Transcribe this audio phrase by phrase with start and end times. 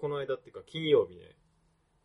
[0.00, 1.22] この間っていうか金曜日ね、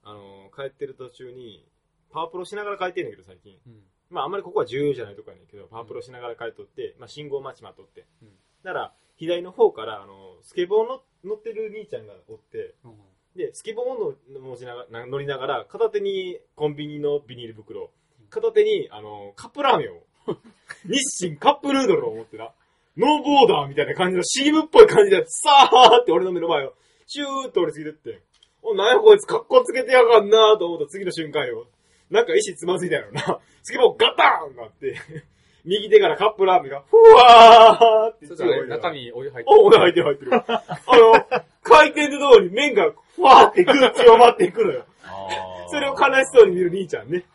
[0.03, 1.65] あのー帰ってる途中に、
[2.11, 3.57] パワープロしながら帰ってんだけど最近。
[3.65, 3.83] うん。
[4.09, 8.05] まああんまりここは重要じゃないとこやねんけど、パワープロしながら帰っとって、まあ信号待ち待っとって。
[8.21, 8.29] うん
[8.65, 12.93] だから、左の方から、あの、スケボーの乗ってる兄ちゃんがおって、うん。
[13.35, 17.91] で、スケボーをの持ちながら、乗りながら、片手にコンビニのビニール袋、
[18.31, 20.01] 片手に、あの、カップラーメンを、
[20.83, 22.53] 日清カップヌードルを持ってな、
[22.97, 26.73] ノーボーダーみたいな感じのシームっぽい感じで、さーって俺の目の前を、
[27.07, 28.21] シューッと俺過ぎてって、
[28.61, 31.67] お、なんやこいつカッコつけてやがんなーと思った次の瞬間よ。
[32.09, 33.39] なんか意志つまずいたやろな。
[33.63, 34.95] スケボーガターンなって、
[35.65, 40.31] 右手からカップラーメンが、ふわーってそしたら中身お湯入ってお、俺入ってる入ってる。
[40.49, 40.63] あ
[40.97, 44.85] の、回転で通り麺がふわーってぐっ強まっていくのよ。
[45.69, 47.25] それを悲しそうに見る兄ちゃんね。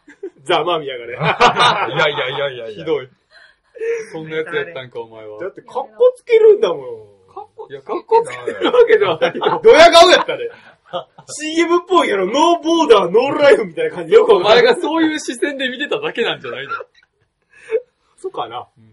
[0.44, 1.12] ざまみやがね。
[1.14, 1.16] い
[1.98, 2.74] やいやいやいやいや。
[2.76, 3.08] ひどい。
[4.12, 5.38] そんなやつやったんか、お前は。
[5.40, 7.09] だってカッコつけるんだもん。
[7.70, 9.60] いや、かっこつけないそういうわけではないよ。
[9.62, 10.50] ドヤ顔やったね。
[11.28, 14.12] CM っぽいやろ、ノーボーダー、ノーライフみたいな感じ。
[14.12, 14.64] よくおわかんない。
[14.64, 16.72] 前がそういう視線で見てただけなんじゃないの？
[18.16, 18.66] そうかな。
[18.76, 18.84] うん。
[18.84, 18.88] い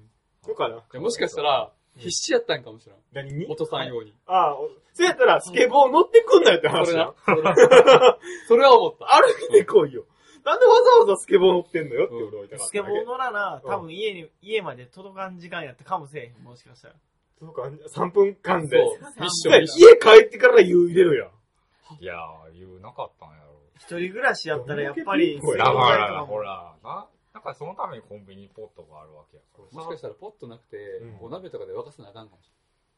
[0.45, 0.83] そうかな。
[0.93, 2.95] やもしかしたら、必死やったんかもしれん。
[3.13, 3.33] 何？
[3.33, 4.13] に落とさんように。
[4.27, 7.13] ああ、おそうやったらスケボー乗ってくんなよってそれ話だな。。
[7.25, 9.07] それはそれは思った。
[9.07, 10.05] 歩いてこいよ。
[10.45, 12.65] なんでわざわざスケボー乗ってんのよって俺は言いたかっただけ。
[12.67, 16.93] スケボー乗らな、うん多分家に、家まで届かん時間やったかもしれへん、もしかしたら。
[17.39, 18.77] そうか、3分間で。
[18.77, 19.97] ミッション、家。
[19.97, 22.01] 帰ってから湯入れるやん。
[22.01, 23.61] いやー、言うなかったんやろ。
[23.77, 29.63] 一人暮らしやったらやっぱり、ほらだかスケボーやら、とほら、な、だからそのためにコンビニポットがあるわけやから。
[29.71, 32.49] もしかしたらポットなくてうん、お鍋とかで沸かすなあかんかもし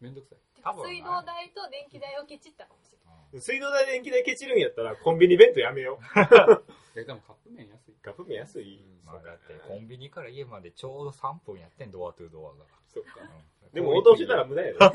[0.02, 0.10] れん。
[0.10, 0.40] めんどくさい。
[0.64, 3.42] 多分な水道代と電気代をケチったかもしれない。
[3.42, 6.04] 水道代電気代ケチるんやったらコンビニ弁当やめよう。
[6.95, 7.94] いや、でもカップ麺安い。
[8.02, 8.82] カップ麺安い。
[9.04, 12.66] まあだって、コンビニから家までちょうど3分やってん、ドアトゥドアが。
[12.88, 13.20] そっか。
[13.20, 14.80] うんでも応答してたら無駄やで。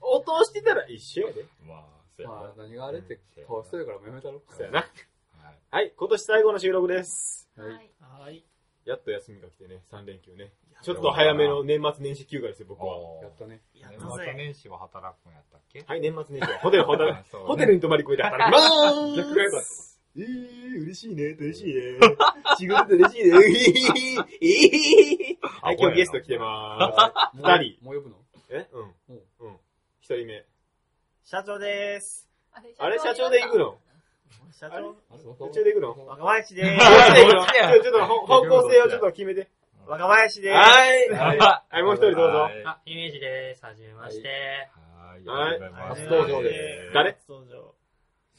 [0.00, 1.44] 応答してたら一緒やで。
[1.66, 1.84] まあ、
[2.16, 4.42] そうやなまあ、何があれって顔してるからもうやめたろ。
[4.48, 4.80] そうやな。
[4.80, 4.88] はい
[5.70, 7.48] はい、今年最後の収録です。
[7.56, 8.44] はい。
[8.84, 10.52] やっと休みが来てね、3連休ね。
[10.82, 12.96] ちょっと早めの年末年始休暇ですよ、僕は。
[13.22, 13.60] やったね。
[13.74, 14.34] やっ年末。
[14.34, 15.84] 年始は働くんやったっけ？
[15.86, 17.14] はい、年末年始はホテル、ホテル
[17.46, 19.14] ホテルに泊まり込いで働きます。
[19.16, 19.62] 逆が良かっ
[20.16, 21.98] えー、嬉しいね、嬉しいね。
[22.58, 23.30] 仕事って嬉しいね。
[23.38, 25.48] えー、えー。
[25.62, 27.36] はい、今日ゲスト来てまーす。
[27.36, 27.84] 二人。
[27.84, 28.16] もう呼ぶの？
[28.50, 28.66] え？
[28.72, 28.94] うん。
[29.08, 29.58] うんうん。
[30.00, 30.44] 一人目。
[31.22, 32.28] 社長です。
[32.78, 33.78] あれ社長で行くの？
[34.52, 34.86] 社長、あれ？
[35.38, 36.06] 途中で行くの？
[36.06, 37.40] 若林でー ちで行くの？
[37.40, 37.46] どっ
[37.82, 39.44] ちょっとほ方向性をちょっと決めて。
[39.44, 39.50] す。
[39.86, 40.56] 若林でーす。
[40.58, 41.08] はい。
[41.10, 42.38] はいはい、もう一人どうぞ。
[42.38, 43.64] はいあ、イメージです。
[43.64, 44.28] はじめまして。
[44.28, 45.60] はい、はい。
[45.90, 47.12] 初登場です誰？
[47.12, 47.74] 初登場。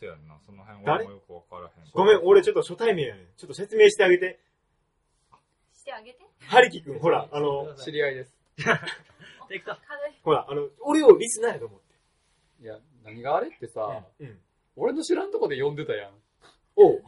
[0.02, 1.06] そうやんな、その辺誰？
[1.06, 1.92] 俺もよくわからへん。
[1.94, 3.26] ごめん、俺ちょっと初対面やねん。
[3.38, 4.40] ちょっと説明してあげて。
[5.76, 6.26] してあげて。
[6.40, 8.36] ハリキ君、ほら、あの、知り合いです。
[10.24, 12.64] ほら、あの、俺をリスナーやと思って。
[12.64, 14.42] いや、何があれってさ、うん。
[14.76, 16.14] 俺の知らんとこで呼んでたやん。
[16.76, 17.04] おう。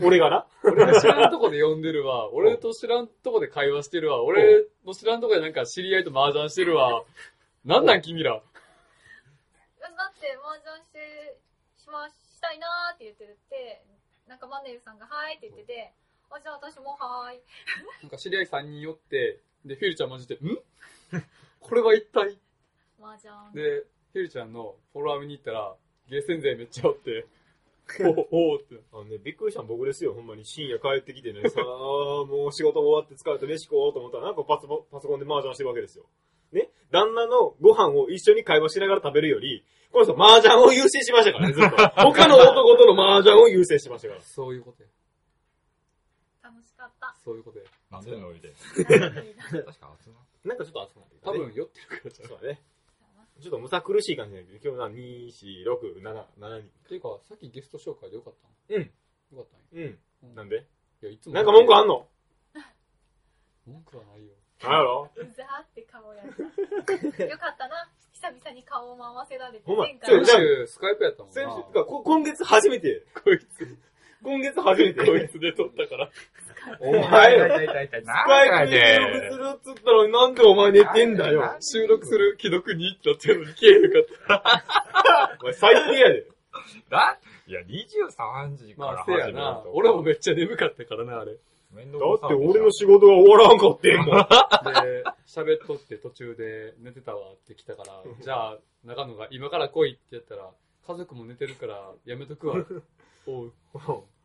[0.00, 0.46] 俺がな？
[0.62, 2.30] 俺の知らんとこで呼んでるわ。
[2.34, 4.22] 俺と知らんとこで会話してるわ。
[4.22, 7.04] 俺の知らんとこでなんか知り合いと麻雀してるわ。
[7.64, 8.34] なんなん君ら。
[8.34, 11.36] だって、麻雀して、
[11.76, 13.82] しま、したいなーって言ってるって、
[14.26, 15.92] なんかマネルさんがはーいって言ってて、
[16.30, 17.40] あ、じゃあ私もはーい。
[18.02, 20.38] なんか知り合い3人寄って、で、フィルちゃんマジで、ん？
[21.60, 22.38] これは一体？
[23.00, 23.32] 麻雀。
[23.54, 25.74] で、フィルちゃんのフォロワー見に行ったら、
[26.08, 27.26] ゲーセン勢めっちゃおって、
[28.30, 28.76] おおって。
[28.92, 30.44] あのね、びっくりしたの僕ですよ、ほんまに。
[30.44, 36.04] 深夜帰ってきてね、さあ、もう仕事終わって疲れて飯食おうと思ったら、なんかパソコンパソコンで麻雀してるわけですよ。
[36.52, 36.68] ね？
[36.90, 41.76] 旦那のご飯を一緒に会話しながら食べるより、この人麻雀を優先しましたからね、ずっと。
[42.02, 44.20] 他の男との麻雀を優先しましたから。
[44.20, 44.88] そういうことや。
[46.42, 47.14] 楽しかった。
[47.24, 47.64] そういうことや。
[47.90, 48.54] なんでノリで。
[48.76, 52.28] 楽確か集まっなんかちょっと熱くなってきたね、多分酔ってるからじゃん。
[52.28, 52.62] そうだね。
[53.40, 56.70] ちょっとむさ苦しい感じだけど、今日な、2、4、6、7、7人。
[56.88, 58.34] ていうか、さっきゲスト紹介でよかっ
[58.68, 58.82] たうん。
[58.82, 58.88] よ
[59.36, 59.90] かったんや。
[60.22, 60.34] うん。
[60.34, 60.66] なんで？
[61.02, 61.34] いや、いつも。
[61.34, 62.08] なんか文句あんの？
[63.66, 64.34] 文句はないよ。
[64.62, 65.10] なんやろ？
[65.14, 66.26] うざーって顔やっ
[67.16, 67.24] た。
[67.24, 67.88] よかったな。
[68.18, 69.62] 久々に顔を回せられて。
[69.64, 71.34] ほんま前回先ちょじゃあ週、スカイプやったもんな。
[71.34, 73.04] 先週、てかこ今月初めて。
[73.14, 73.78] こいつ、
[74.24, 75.06] 今月初めて。
[75.06, 76.10] こいつで撮ったから。
[76.80, 77.58] お前ら。
[77.60, 78.98] スカイプで
[79.30, 81.56] 収録するっつったのになんでお前寝てんだよ。
[81.60, 85.38] 収録する既読に行ったっていうのに消えるかった。
[85.40, 86.26] お前最低やで。
[86.90, 89.70] だいや、23時かまあ、らせや始めるなと。。
[89.72, 91.36] 俺もめっちゃ眠かったからな、あれ。
[91.74, 94.06] だって俺の仕事が終わらんかってんもん。
[94.06, 94.97] で、
[95.38, 100.50] 喋っとって途中で寝てたわって来たから、じゃあ、中野が今から来いって言ったら、
[100.86, 102.56] 家族も寝てるからやめとくわ。
[103.26, 103.52] おう、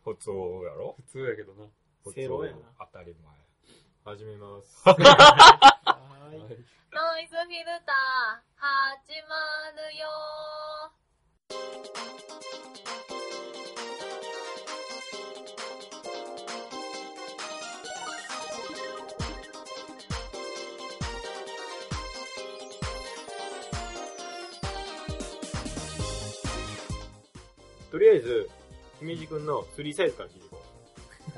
[0.03, 0.29] 普通
[0.65, 0.95] やろ？
[1.05, 1.65] 普通やけどな。
[2.03, 2.35] 普通やな
[2.91, 4.15] 当たり前。
[4.15, 4.81] 始めます。
[4.89, 6.39] はーい。
[6.39, 6.57] はい
[6.95, 9.35] ノイズフィルター、始ま
[9.89, 10.07] るよ
[27.93, 28.49] とりあえず、
[28.99, 30.57] 姫路くんの3サイズから聞いていこ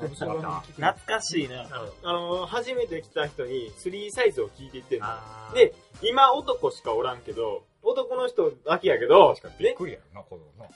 [0.06, 1.64] 懐かしいな。
[1.64, 1.92] う。
[2.02, 5.06] あの、初めて来た人に3サイズを聞いていってんの。
[5.54, 10.66] で、今男しかおらんけど、男の人だけやけど、ね、びっくりやろな、子供な。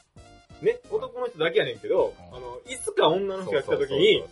[0.60, 4.22] ね、男の人だけやねんけど、うんあの、いつか女の人が来た時に、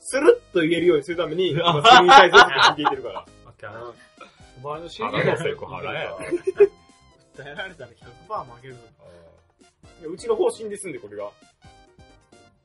[0.00, 3.26] スルッと言えるようにするために、 今3サイズを聞いていってるから。
[4.60, 5.08] お前のそう。
[5.08, 6.16] CD が腹のセクハラや。
[7.36, 7.90] 訴えられたら
[8.28, 8.80] 100%負けるぞ。
[10.00, 11.30] いやうちの方針ですんで、これが。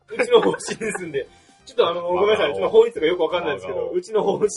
[0.09, 1.27] うちの方針ですんで。
[1.65, 2.51] ちょっとあの、ごめんなさい。
[2.51, 4.49] うちの法律がよくわかんないですけど、うちの方針、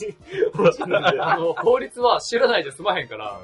[0.52, 1.20] 方針なんで。
[1.23, 3.40] あの、法律は知らないで済まへんから、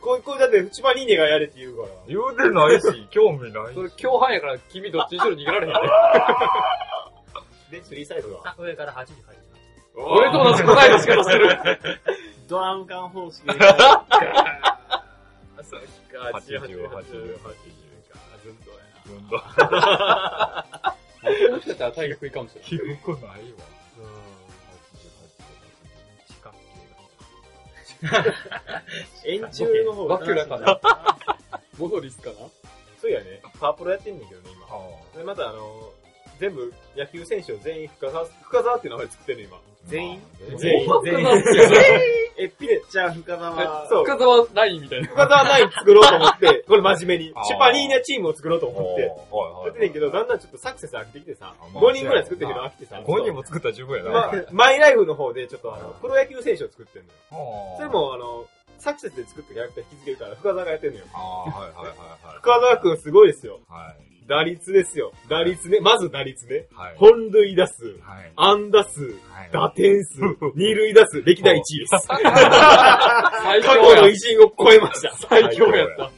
[0.00, 1.88] こう、こうだって、千葉ニーネがやれって言うから。
[2.08, 5.72] 言うてないし、興味ないそれ共犯やから君どっちにしろ逃げられへん
[7.70, 7.80] で。
[7.80, 8.40] で、3サイズは。
[8.44, 9.46] あ、上から8時入り
[9.98, 11.58] 俺と同じ答えの仕方してる。
[12.48, 13.52] ドラム缶方式で。
[13.52, 14.06] そっか、
[16.34, 17.50] 80、80、80か。
[18.46, 18.76] 順当や
[19.08, 19.36] 運動。
[21.56, 22.70] もしかしたら体力いいかもしれない。
[22.70, 22.78] 記
[23.10, 23.34] 憶ないわ。
[29.24, 30.78] 円柱の方バキュラかな
[31.78, 32.36] モドリスかな
[33.00, 33.40] そうやね。
[33.58, 34.66] パワープロやってんねんけどね、今。
[34.68, 34.70] あ
[35.18, 35.90] で、またあの、
[36.38, 39.12] 全部野球選手を全員深沢、深沢っていう名前で。
[39.12, 39.58] 作ってんの、今。
[39.86, 40.22] 全員
[40.58, 40.88] 全員。
[41.04, 41.26] 全員。
[42.38, 43.88] え、ピレ、じゃあ深沢。
[43.88, 44.04] そう。
[44.04, 45.08] 深沢ラインみたいな。
[45.08, 47.34] 深沢ナイン作ろうと思って、 これ真面目に。
[47.44, 49.12] シュパリーナチームを作ろうと思って。
[49.30, 53.00] おやってんねんけど、だんだんちょっとサクセス飽きてきてさ、まあ5人ぐらい作ってるけど飽きてさ。
[53.04, 54.10] 5人も作ったら十分やな。
[54.10, 57.76] まマイライフの方でちょっとあの、プロ野球選手を作ってんのよ。
[57.76, 58.46] それ、もあの、
[58.78, 61.04] サクセスで作ったキャラクター引き付けるから、深沢がやってんのよ。
[61.14, 61.96] ああ、はいはいはい
[62.26, 62.36] はい。
[62.40, 63.60] 深沢くんすごいですよ。
[63.68, 64.05] はい。
[64.26, 65.12] 打率ですよ。
[65.28, 65.80] 打率ね。
[65.80, 66.66] まず打率ね。
[66.74, 66.94] はい。
[66.96, 68.32] 本塁打数、はい。
[68.36, 69.50] 安打数、はい。
[69.52, 70.20] 打点数、
[70.54, 72.06] 二塁打数、歴代1位です。
[72.08, 75.14] 最過強去のや偉人を超えました。
[75.28, 76.10] 最強やった。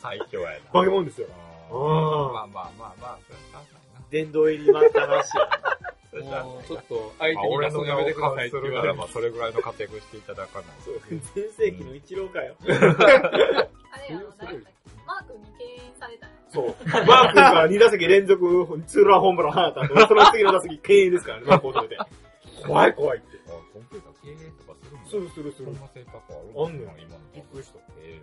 [0.00, 0.56] 最強やな。
[0.72, 1.28] 化け物ですよ。
[1.70, 3.18] あーうんまあまあまあまあ、
[4.10, 5.30] 殿堂入り待ったなし
[6.12, 10.92] ちょっと、相まあ手に俺のやめてくださいって言われば、それぐらいの活躍していただかないと。
[11.34, 12.54] 全盛期の一郎かよ。
[12.60, 14.32] あれやろ、
[15.12, 16.32] マー君に敬遠されたよ。
[16.48, 16.66] そう。
[17.06, 18.42] マー君が2打席連続
[18.86, 21.98] ツーランホームラン放った後、その次の打席敬遠ですからね、マークを止めて。
[22.66, 23.26] 怖い怖いって。
[23.46, 25.06] あコンピューター経営とかするの？
[25.06, 25.74] するするするそん。
[25.74, 26.96] な性格あるあんねん今の。
[27.34, 27.78] びっくりした。
[28.00, 28.20] え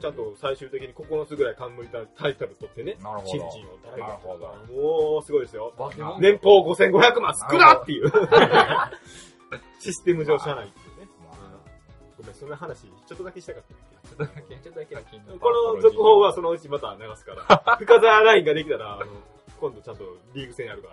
[0.00, 2.96] ちゃんと最終的に9つぐらい冠タイトル取ってね。
[3.00, 3.28] ーなるほど。
[3.30, 4.18] 新人を誰なるか。
[4.22, 4.46] ほど。
[5.14, 5.72] もう、すごいですよ。
[6.18, 8.10] 年俸5500万少なっていう。
[9.78, 10.91] システム上社内っていうね。
[12.22, 13.62] ごめん、そんな話、ちょっとだけしたかっ
[14.18, 14.54] たけ？
[14.54, 14.60] ど。
[14.62, 17.76] ちょっとだけ、ちょっとだけこの続報はそのうちまた流すから。
[17.78, 19.06] 深沢ラインができたら、あの、
[19.60, 20.04] 今度ちゃんと
[20.34, 20.88] リーグ戦やるか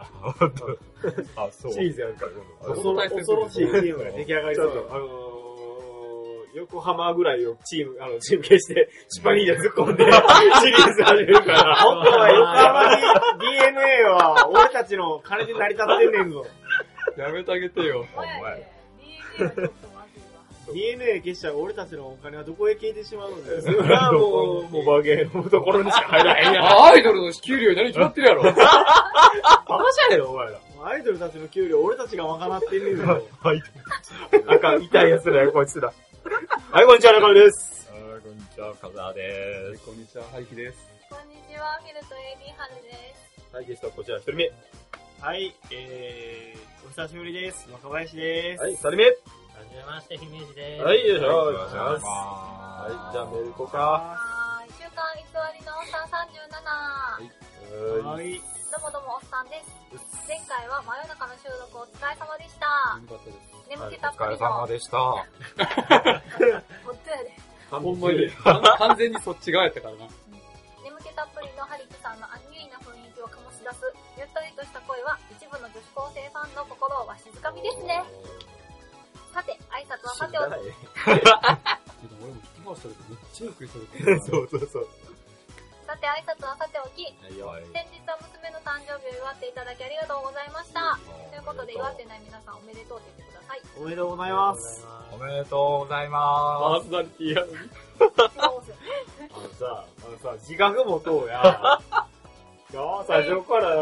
[1.38, 1.44] ら。
[1.44, 1.74] あ、そう。
[1.74, 3.16] シリーズやるから、今度。
[3.16, 11.76] 恐ろしいチームが出来上がりそうちょっと、あのー、横浜ぐらいをチーム、あの、チーム消して、シュパニーで突っ込んで、 シリーズ始めるから。
[11.76, 13.02] 本当は横浜に
[13.40, 16.46] DNA は俺たちの金で成り立ってんねんぞ。
[17.18, 18.06] やめてあげてよ。
[18.16, 19.70] おやで、
[20.74, 23.62] DNA 消したら俺たちのお金はどこへ消えてしまうんだよ。
[23.64, 24.20] それはも
[24.60, 26.66] う、もうバゲーのところにしか入らへんやん。
[26.66, 28.44] あ アイドルの給料に何決まってるやろ。
[28.50, 30.60] バカじゃねえの、お前ら。
[30.84, 33.22] アイドルたちの給料俺たちが賄ってんねんぞ。
[34.48, 35.94] あかん、痛い奴らよ、こいつら。
[36.72, 37.92] はい、こんにちは、中村です。
[37.92, 40.78] あーこんにちは、カザでこんにちは、ハイキです。
[41.10, 43.56] こんにちは、フィルと AD ハルです。
[43.56, 44.52] はい、ゲストはこちら、一人目。
[45.22, 47.68] はい、えー、お久しぶりです。
[47.72, 48.62] 若林です。
[48.62, 49.06] はい、二人目。
[49.60, 50.88] はじめまして、姫路です。
[50.88, 51.28] はい、よいしょ。
[51.28, 51.28] す。
[51.28, 52.08] お願いします。
[52.08, 52.16] は
[52.80, 53.78] はい、じゃあメール行こうか。
[54.08, 55.28] はーい、週刊偽
[55.60, 56.64] りのおっさん37。
[56.64, 57.20] は。
[57.20, 58.40] はいい。
[58.40, 59.76] どうもどうもおっさんです。
[60.32, 63.04] 前回は真夜中の収録お疲れ様でした。
[63.68, 64.96] 眠気おたっぷり疲れ様の、でした。
[64.96, 65.28] ほっ
[67.04, 67.36] とやで。
[67.68, 70.08] ほほんまに、完全にそっち側やったからな。
[70.88, 73.84] 眠気たっぷりのハリキさんのアンニュイな雰囲気を醸し出す、
[74.16, 75.19] ゆったりとした声は
[80.50, 80.86] 拶
[81.46, 84.20] はさておき、俺も聞きましたけど、めっちゃゆっくりする。
[84.26, 84.88] そうそうそう。
[85.86, 87.48] さて挨拶はさておき、はいよ。
[87.48, 91.00] はい先日は娘の誕生日を祝っていただきありがとうございました。
[91.30, 93.62] ということで、祝ってない皆さんおめでとうって言ってください。
[93.78, 94.88] おめでとうございます。
[95.12, 97.58] おめでとうございまパーソナリティやのに。
[98.38, 101.42] あのさ、あのさ、自覚もとうや。
[102.70, 103.74] なあ最初から、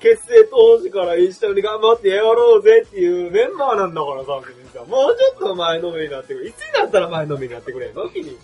[0.00, 6.48] 結成当時から一緒に頑張ってやろうぜっていうメンバーなんだからさ、君さ、もうちょっと前のめりになってくれ。
[6.48, 8.36] いつになったら前のめりになってくれんの君。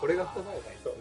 [0.00, 0.94] これが二前だそう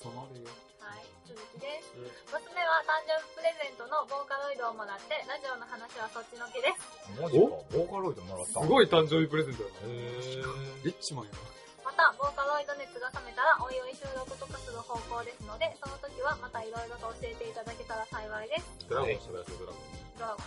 [0.00, 0.48] 染まるよ。
[0.80, 1.92] はい、続きです。
[2.32, 7.12] 娘は誕生日プレゼントのボーカロイドをもらって、ラジオの話はそっちのけです。
[7.12, 7.20] す。
[7.20, 7.44] マジか。
[7.76, 8.62] ボーカロイドもらった。
[8.62, 9.92] すごい誕生日プレゼントやな。
[9.92, 11.57] へーリッチマンやま
[11.98, 18.70] た、ボーカロろいろ熱が冷めたらおいおい収録とかする方向ですので、その時はまたいろいろと教えていただけたら幸いです。
[18.86, 19.82] ドラゴンしてください、ドラゴン。
[20.14, 20.46] ドラゴン。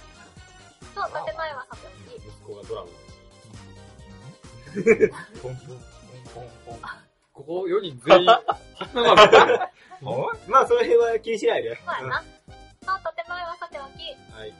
[1.11, 2.91] と、建前はさておき、息子がドラゴン。
[5.43, 5.83] ポンポン、
[6.31, 6.79] ポンポンポン。
[7.33, 8.27] ここ4人全員、
[10.47, 11.75] まあ、その辺は気にしないで。
[11.75, 12.21] そうやな。
[12.21, 12.25] と、
[13.11, 14.53] 建前はさておき、やはい。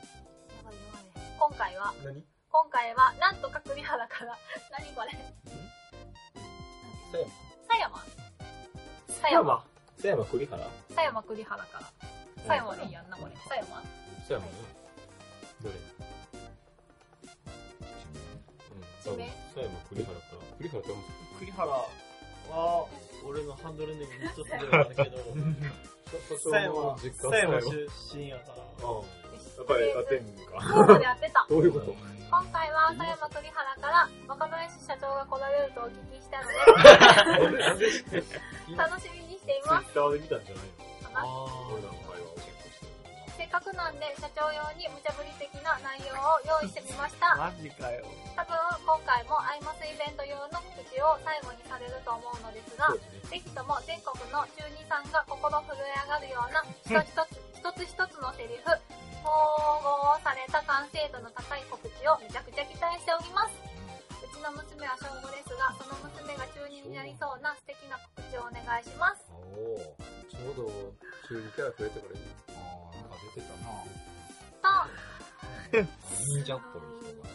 [1.39, 2.21] 今回は、何？
[2.51, 4.38] 今回は、なんとか栗原から、
[4.77, 5.12] 何これ？
[7.11, 8.03] 狭山。
[9.07, 9.63] 狭山。
[9.97, 10.25] 狭山。
[10.25, 10.69] 栗原？
[10.89, 11.91] 狭山栗原から。
[12.43, 13.31] 狭山でいいやんな、これ。
[13.43, 13.67] 狭山
[14.27, 14.51] 狭山ね。
[15.63, 15.75] どれ？
[19.13, 19.29] うん。
[19.53, 20.37] 狭山栗原から。
[20.57, 21.03] 栗原って思う
[21.39, 22.87] 栗原は、
[23.27, 25.17] 俺のハンドルネーム一つではあるけど、
[26.39, 28.89] 狭山、実狭山出身やから。
[28.89, 29.20] うん。
[29.58, 31.15] やっぱり当てんのか。
[31.20, 31.46] てた。
[31.50, 31.96] どういうこと？
[32.31, 38.15] 今回は狭山栗原から若林社長が来られるとお聞きしたので、
[38.79, 39.91] 楽しみにしています。
[39.91, 40.65] ツイッターで見たんじゃない
[41.03, 41.27] のかな
[41.75, 42.88] 俺らの会話をチェックして
[43.36, 47.36] せっかくなんで社長用に無茶ぶり的な内容を用意してみました。
[47.36, 48.05] マジかよ。
[48.36, 52.88] 多分今回もアイマスイベント用の告知を最後にされると思うのですが。
[53.27, 56.96] ぜひとも全国の中二さんが心震え上がるような一
[57.27, 58.72] つ一つ一つのセリフ、
[59.21, 59.31] 統
[59.81, 63.55] 合された完成度の高い告知をめちゃくちゃ期待しております。
[64.21, 69.29] うちの娘は小5ですが、その娘が中二になりそうな素敵な告知をお願いします。
[69.29, 70.11] おー。
[70.29, 70.71] ちょうど
[71.27, 73.93] 中2キャラ増えてからいいあー、なんか出てたなと、
[75.71, 77.29] 忍者っぽい人が。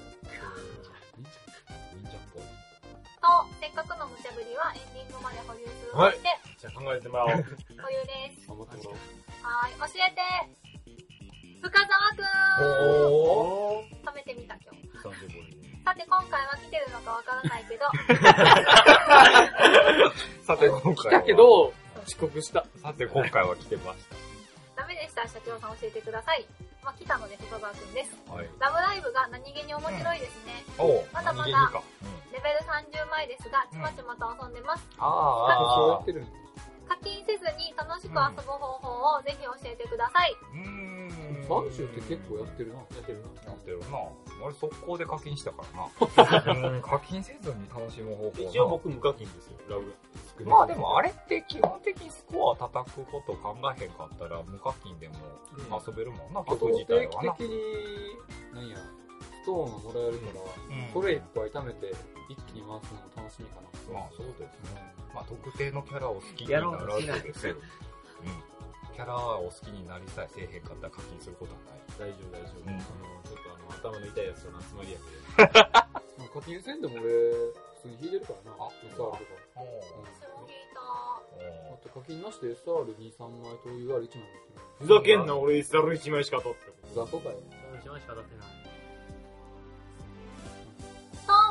[1.95, 2.43] 忍者っぽい。
[2.43, 3.27] と、
[3.61, 6.19] せっかくの無茶ぶりはエンディングまで保留するので、
[6.59, 7.31] じゃあ考えてもらおう。
[7.31, 7.47] 保留
[8.05, 8.47] です。
[8.49, 8.97] 頑張ってもらおう。
[9.47, 10.21] はーい、教えて
[11.63, 12.27] 深澤くん
[13.13, 13.85] おー。
[14.05, 14.77] 止めてみた今日。
[15.87, 17.85] さて今回は来てるのかわからないけど、
[20.43, 21.21] さて、今来回は。
[21.21, 21.73] たけ、ど、
[22.05, 22.67] 遅刻した。
[22.83, 23.99] さて、今回は来てまし
[24.75, 26.45] ダメでしたら社長さん教えてください。
[26.83, 28.17] まあ、来たので深澤くんです。
[28.27, 28.33] た。
[28.33, 28.49] はい。
[28.59, 30.65] ラブライブが何気に面白いですね。
[30.79, 31.13] おー。
[31.13, 31.71] まだまだ。
[32.33, 34.89] レベル30前ですが、ちまちまと遊んでます。
[34.99, 35.75] あー。
[35.77, 36.27] そうやってるん
[36.89, 40.37] 課金せずに楽しく遊ぶ方法をぜひ教えてください。
[40.53, 40.96] うーん。
[41.47, 42.75] ファンシュって結構やってるな。
[42.77, 43.43] やってるな。
[43.45, 43.87] やってるな。
[44.45, 45.63] 俺速攻で課金したか
[46.47, 46.71] らな。
[46.71, 48.51] うん、課金せずに楽しむ方法な。
[48.51, 49.95] 一応僕無課金ですよ、ラブ。
[50.45, 55.15] まあでもあれって基本的にスコア叩くこと考えへんかったら無課金でも
[55.87, 57.33] 遊べるもんな、あと曲自定体はな。
[57.33, 57.57] 期的に、
[58.53, 61.95] なんや、ストーンがもらえるから、うんそれいっぱい貯めて
[62.29, 63.99] 一気に回すのも楽しみかな。
[63.99, 64.41] まあそうです
[64.75, 64.95] ね。
[65.15, 67.55] まあ特定のキャラを好きにならずですよ。
[67.55, 68.56] うん。
[68.97, 71.85] キャラを好きになりさえせえへんかったら課金することはない。
[72.01, 72.65] 大丈夫、大丈夫。
[72.65, 75.77] うんあの、ちょっとあの、頭の痛いやつとの集まりやけ
[76.17, 78.57] まあ課金せんでも俺、普通に引いてるからな。
[78.57, 79.21] あ SR とか。
[79.61, 80.81] おー私も聞いた。
[80.81, 84.17] あと課金なしで SR2、3枚と UR1 枚持ってる。
[84.81, 86.73] ふざけんな、俺 SR1 枚しか取って。
[86.97, 87.37] 雑魚かよ。
[87.77, 88.56] 一枚しか当たってない。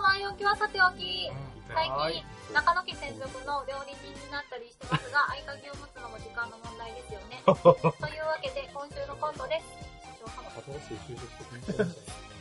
[0.05, 1.31] と、前置きはさておき、
[1.73, 2.13] 最はい。
[2.13, 7.41] 近、中野家専属の料理人になったりしてますが、 合鍵を持つのも時間の問題ですよね。
[7.49, 9.65] というわけで、今週のコントです。
[10.05, 11.33] 社長様新しい就職
[11.73, 12.34] 先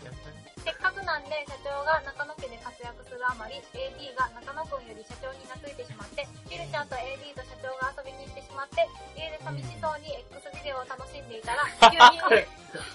[1.05, 12.25] にしたせっかくなんで、社長が中野家で活躍するあまり、AD が中野くんより社長に懐いてしまって、キルちゃんと AD と社長が遊びに行ってしまって、家で寂しそうに X ビデオを楽しんでいたら、 急に、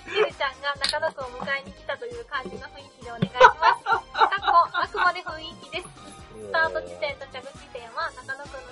[0.10, 3.86] キルちゃんが中野くんを迎えに来たという感じの雰囲気でお願いします。
[3.86, 5.88] かっこ、あくまで雰囲気です。
[6.50, 8.69] スタート地点と着地点は中野くんの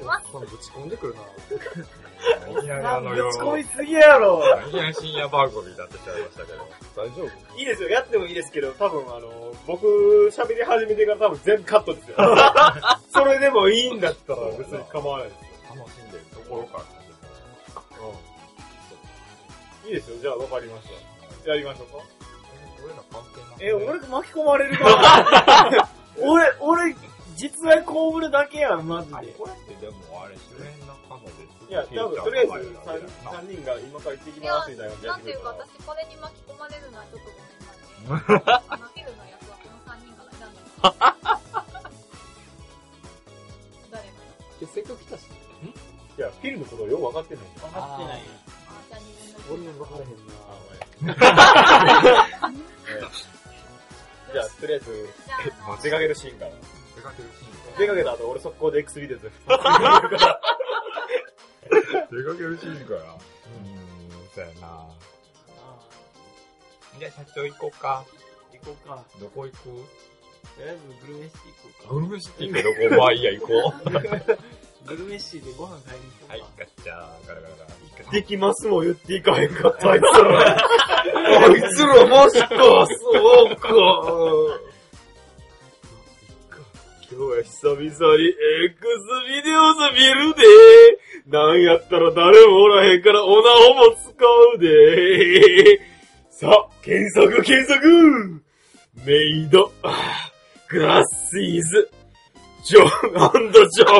[0.00, 0.26] します。
[0.32, 1.20] このぶち込んでくるな。
[1.20, 4.42] いきなりあのぶ夜、ち込みすぎやろ。
[4.66, 6.68] いきなり深夜番組になってちゃいましたけど。
[6.96, 9.86] 大丈夫いいですよ、やってもいいですけど、多分あの、僕
[10.32, 12.16] 喋り始めてから多分全部カットですよ。
[13.12, 15.50] それでもいいんだったら別に構わないですよ。
[15.76, 16.90] 楽しんでるところから始
[19.84, 19.88] うん。
[19.88, 20.88] いいですよ、じゃあ分かりまし
[21.44, 21.50] た。
[21.50, 22.04] やりましょうか。
[22.82, 23.68] 俺ら関係ない。
[23.68, 25.88] え、俺巻き込まれるか
[26.18, 26.94] 俺、俺、
[27.40, 29.32] 実在こぶるだけやん、マジで。
[29.32, 31.64] これってでもあれ、主演中野です。
[31.70, 38.60] いや、多分とりあえず入るだけだよな 3, 人が今から行ってきますみたいななんていうかや私これに巻き込まれるのはちょっとごめんなさいね。
[38.68, 41.00] あの、フィルの役はこの3人から選んでます。
[43.88, 44.20] 誰が
[44.60, 45.24] 結せっかく来たし。
[45.24, 47.44] いや、フィルのことをよく分かってない。
[47.56, 48.36] 分かってないよ。
[48.68, 50.20] あ、じゃあ2分の俺も分からへん
[51.08, 51.16] な
[54.28, 56.52] じゃあ、とりあえず、じゃあ、あの、出かけるシーンから。
[57.00, 59.30] 出かけるシーン出かけた後、俺速攻で X ビデオで。
[59.30, 59.34] 出
[62.24, 63.00] かけるシーンから。
[63.00, 63.10] うーん、
[64.34, 64.86] そうやな
[66.98, 68.04] じゃあ社長行こうか。
[68.52, 69.02] 行こうか。
[69.20, 69.68] どこ行く？
[70.58, 71.94] りあえずグルメシティ行こうか。
[71.94, 73.00] グルメシティってどこ？
[73.00, 73.90] まあいいや、行こう。
[74.86, 76.32] グルメシティでご飯買いに行こうか。
[76.32, 76.96] はい、ガッチャー、
[77.28, 77.70] ガラガラガラ。
[78.10, 80.56] できますも言っていかへんかった、あいつら。
[81.42, 82.48] あいつらマジか、
[82.88, 83.68] そうか。
[87.12, 87.98] 今日は久々に X
[89.26, 90.44] ビデオズ見るで。
[91.26, 94.12] なんやったら誰もおらへんからおなおも使
[94.54, 95.80] うで。
[96.30, 98.42] さあ、検索検索
[99.04, 99.72] メイド、
[100.68, 101.90] グラスイーズ、
[102.64, 102.88] ジョン
[103.70, 103.96] ジョン。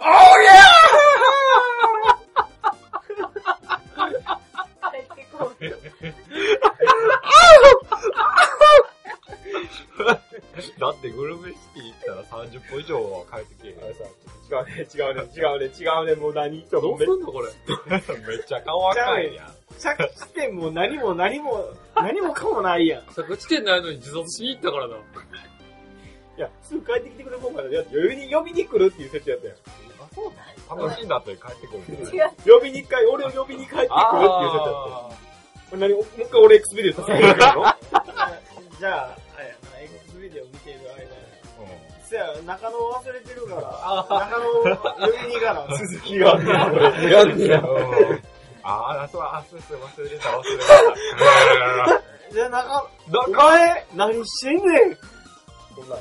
[0.00, 0.54] おーや
[4.90, 5.52] 帰ってこ
[10.08, 10.22] う。
[10.78, 13.84] だってグルメシティ行ったら30分以上は帰ってけえへん。
[13.84, 17.48] あれさ、違うね、違うね、違うね、違うね、もう何どうすんのこれ？
[18.28, 19.54] めっちゃ顔赤いやん。
[19.78, 21.64] 着地点も何も何も、
[21.96, 23.06] 何もかもないやん。
[23.14, 24.96] 着地点ないのに自殺しに行ったからな。
[24.96, 29.56] いや、すぐ帰ってきてくれるもんから、だって呼びに、呼びに来るっていう設定やったやん。
[29.56, 29.60] あ、
[30.14, 30.24] そう
[30.74, 32.58] なん楽しいんだって帰ってくるん違う。
[32.58, 34.72] 呼びに帰、俺を呼びに帰ってくるっていう設定やっ
[35.70, 35.80] たやん。
[35.80, 37.64] 何、もう一回俺 X ビデオさせるからの？
[38.78, 39.16] じゃあ、
[42.12, 43.62] そや、中野忘れてるから、
[44.20, 44.44] 中野
[45.06, 45.64] 呼びに行かな。
[45.74, 47.62] 続きがあんねや。
[48.62, 50.64] ああ、そう、あ、そうそう、忘れてた、忘れて
[51.88, 52.34] た。
[52.34, 54.96] じゃあ中、どお前、何してんねん
[55.74, 56.00] こんなん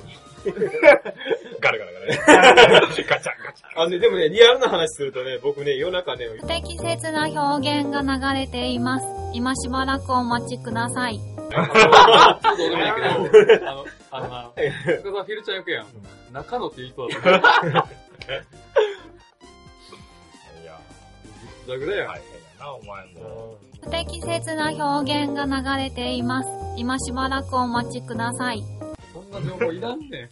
[1.61, 2.81] ガラガラガラ。
[2.81, 3.31] ガチャガチャ。
[3.77, 9.05] あのね、でもね、リアルな話するとね、僕ね、夜中ね、不適切な表現が流れています。
[9.33, 11.30] 今しばらくお待ちください。
[11.51, 11.67] ちょっ
[12.41, 13.01] とどうでもいいけ
[13.59, 14.71] ど、あの、あのな、深
[15.03, 15.87] 澤フィルちゃんよくやん。
[16.31, 17.29] 中野って言いそうだった。
[17.31, 17.33] い
[20.65, 20.79] や、
[21.67, 22.07] ザグだよ。
[22.07, 22.13] 大変や
[22.59, 23.57] な、お前も。
[23.83, 25.45] 不適切な表現が
[25.77, 26.49] 流れています。
[26.77, 28.63] 今しばらくお待ちください。
[29.13, 30.29] そんな情報いらんねん。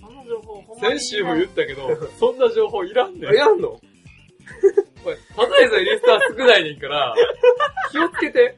[0.00, 3.34] その情報ほんまに先週も言ったけど、そんな情報いらんねん。
[3.34, 3.78] やんの？
[5.04, 7.14] おい、ただでさえリスター少ないねんから、
[7.92, 8.56] 気をつけて。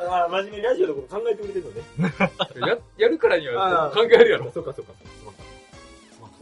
[0.00, 1.82] あ真面目にラジオのこと考えてくれてるのね。
[2.66, 4.50] や、やるからには考えるやろ。
[4.50, 4.92] そうかそうか。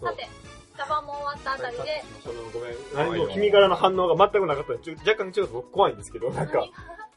[0.00, 0.28] さて、
[0.76, 2.74] 茶番も終わったあたりで、そのごめん。
[2.94, 6.64] 何も君からの反応が全くなかったちょ若干ちょっと僕怖いんですけど、なんか、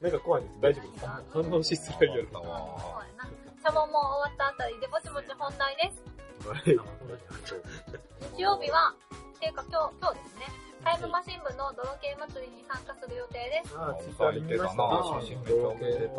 [0.01, 0.61] なんか怖いんです。
[0.61, 1.21] 大丈夫ですか？
[1.31, 2.41] 反応しづらいやろ。
[2.41, 3.27] な。
[3.63, 6.01] 茶番も終わったあたりで、ぼちぼち本題です。
[8.35, 8.95] 日曜日は、
[9.35, 10.45] っていうか今日、今日ですね、
[10.83, 13.77] タイムマシン部の泥系祭りに参加する予定です。
[13.77, 16.09] あ、ツイッターでしたな、写真めっちゃ送って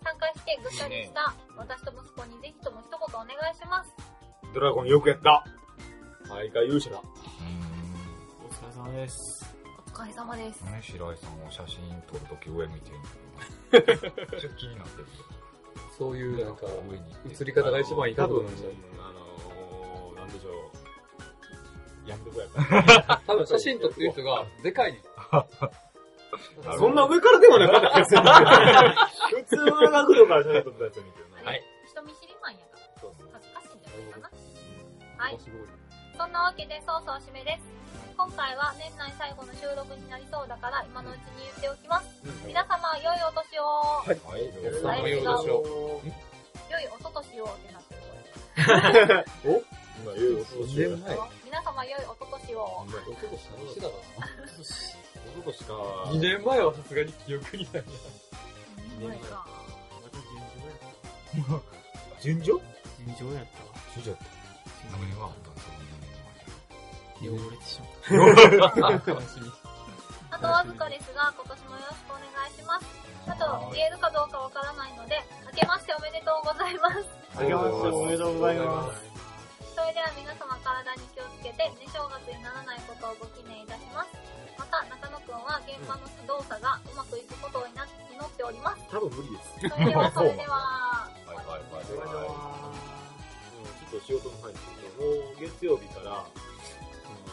[0.00, 3.90] 参加してぐったりした私と息子にぜひとも一言お願いします。
[4.54, 5.44] ドラゴンよくやった。
[6.28, 7.02] 毎回勇者だ。
[7.02, 9.44] お疲れ様です。
[9.86, 10.62] お疲れ様です。
[10.62, 14.38] ね、白井さんは写真撮るとき上見てるんだけど。
[14.38, 15.06] ちょっと気になってる
[15.98, 16.66] そういうなんか、
[17.28, 18.68] 映り方が一番いい多分、角度なんじゃ
[19.00, 20.79] あのー、なんでしょう。
[22.10, 22.50] やんどこやっ
[23.06, 23.22] た。
[23.26, 25.02] 多分写真撮ってる人がでかいねん。
[26.78, 28.22] そんな上からでもなかったですよ。
[28.22, 31.50] 普通の角度から写真撮ったやつ見てるな。
[31.50, 34.30] はい人見知りマンやから、そうそう恥ずかしいんじゃないかな。
[35.18, 35.38] はい。
[36.16, 37.66] そんなわけで、そうそう締めです。
[38.16, 42.06] 今回は年内最後の収録になりそうだから、今のうちに言っておきます。
[42.46, 43.64] 皆様、良いお年を。
[43.64, 44.20] はい。
[44.22, 45.50] はいはい、よろしく。
[46.70, 49.24] 良いおととしをってなってる。
[50.04, 51.39] 今言うお年前。
[51.80, 52.62] 皆様、良いおととしを。
[52.62, 54.28] おととし何してたかな
[55.38, 55.72] おととしか。
[56.12, 57.88] 2年前はさすがに記憶にないな。
[58.98, 59.46] 年前か。
[62.20, 62.60] 順調
[62.98, 63.70] 尋常やったわ。
[63.94, 64.22] 順調
[64.90, 65.72] 何があったんですか
[67.20, 67.86] 汚れてしま
[68.66, 69.10] った。
[69.12, 69.52] 悲しみ。
[70.30, 72.86] あとわずかですが、今年もよろしくお願いします。
[73.26, 75.16] あと、言えるかどうかわからないので、
[75.52, 76.96] 明けましておめでとうございます。
[77.36, 79.09] あけましておめでとうございます。
[79.80, 84.12] それでは皆様体に気をつけて、寝正月にならないことをご記念いたします。
[84.60, 87.88] また、中野くんは現場の動作がうまくいくことを祈っ
[88.28, 88.84] ております。
[88.92, 89.56] 多分無理です。
[89.56, 92.76] それでは、それでは、はいはいはいは
[93.88, 96.28] ちょっと仕事の範囲ですけど、もう月曜日から、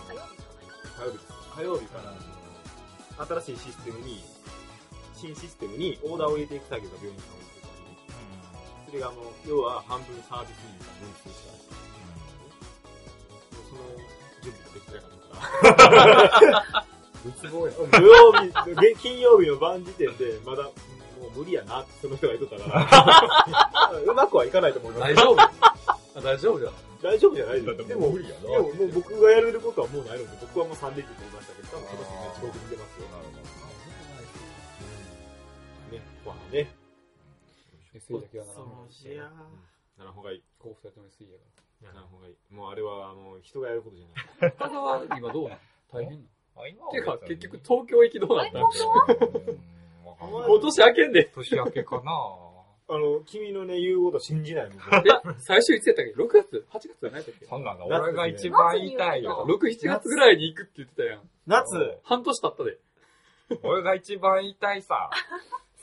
[0.07, 1.35] 火曜日じゃない火曜日です。
[1.51, 2.15] 火曜日から、
[3.43, 4.23] 新しいシステムに、
[5.19, 7.83] 新システムにオーダーを入れていく作業が病院さんをしてたり、
[8.87, 11.56] それがあの、要は半分サービス員さん分数しか
[13.77, 13.83] の
[14.41, 16.05] 準備ができてなかったか
[16.71, 16.85] ら。
[17.23, 17.73] 仏望や。
[17.73, 20.71] 土曜日、げ金曜日の晩時点で、まだ、も
[21.35, 25.13] う無理やなってその人が言っとったから、うまくはいかないと思います。
[25.13, 25.51] 大丈夫あ
[26.21, 26.73] 大丈夫じゃん。
[27.01, 27.65] 大丈夫じゃないです。
[27.67, 33.07] だってでも、無理やなでももう僕がやれることはもうないので、僕はもう3連休と言いましたけど、多分今年ね、地獄に出ますよ。
[35.91, 36.87] ね、ご飯ね。
[37.93, 39.31] 水だけはならん恐ろしいや
[39.97, 40.43] ならん方がいい。
[40.59, 42.35] こう二人とも水やかならん方がいい。
[42.53, 44.15] もうあれは、もう人がやることじゃない。
[44.41, 44.49] ら。
[44.51, 45.59] 深川今どうなん
[45.91, 48.71] 大変なあ今はてか、結局東京行きどうなったうんわ
[50.15, 51.31] かんない今年明けんで。
[51.33, 52.11] 年明けかな
[52.89, 54.77] あの、君のね、言うこと信じないもん。
[55.03, 57.45] で、最初いつやったっけ ?6 月 ?8 月何やったっけ？
[57.45, 59.45] そんな俺が一番言いたいよ。
[59.47, 61.29] 6、7月ぐらいに行くって言ってたやん。
[61.45, 62.77] 夏半年経ったで。
[63.63, 65.09] 俺が一番言いたいさ。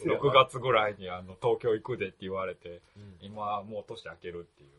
[0.20, 4.70] 6月ぐらいにあの東京行くでって言われて、うん今もう年明けるっていう。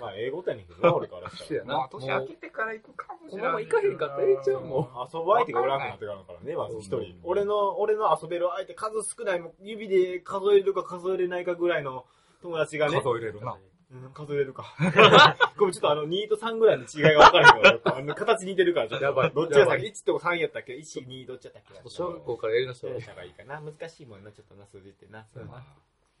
[0.00, 1.64] まあ、英語やねんけどな、俺からしたら。
[1.64, 3.40] まあ年明けてから行くかもしれない。
[3.40, 7.20] このまま行かへんかったらええちゃうもん遊ぶ相手がおらんくなってからだからね、まず一人。
[7.24, 12.06] 俺の、俺の遊べる相手数少ない指で数えるか数えれないかぐらいの
[12.40, 13.00] 友達がね。
[13.00, 13.58] 数えれるな。
[13.92, 14.64] うん、数えれるか。
[15.58, 19.04] ごめん、ちょっとあの、2と3ぐらいの違いが分からへんから、あの、形似てるから、ちょっと。
[19.04, 19.62] やばいどっちが先？
[19.62, 21.88] やばい ?1 と3やったっけ ?1、2、どっちやったっけ？
[21.90, 22.90] 小学校からやりなさい。
[22.92, 23.60] やったがいいかな。
[23.60, 25.26] 難しいもんな、ちょっとな、数字ってな。
[25.34, 25.64] そうやなまあ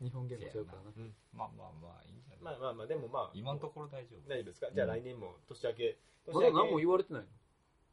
[0.02, 0.90] 日本言語ちゃうからな。
[1.32, 2.38] まあまあまあ、いいんじゃない？
[2.42, 4.28] まあまあまあ、でもまあ、今のところ大丈夫。
[4.28, 4.68] 大丈夫ですか？
[4.72, 5.98] じゃあ来年も年明け。
[6.26, 7.24] 年まだ何も言われてない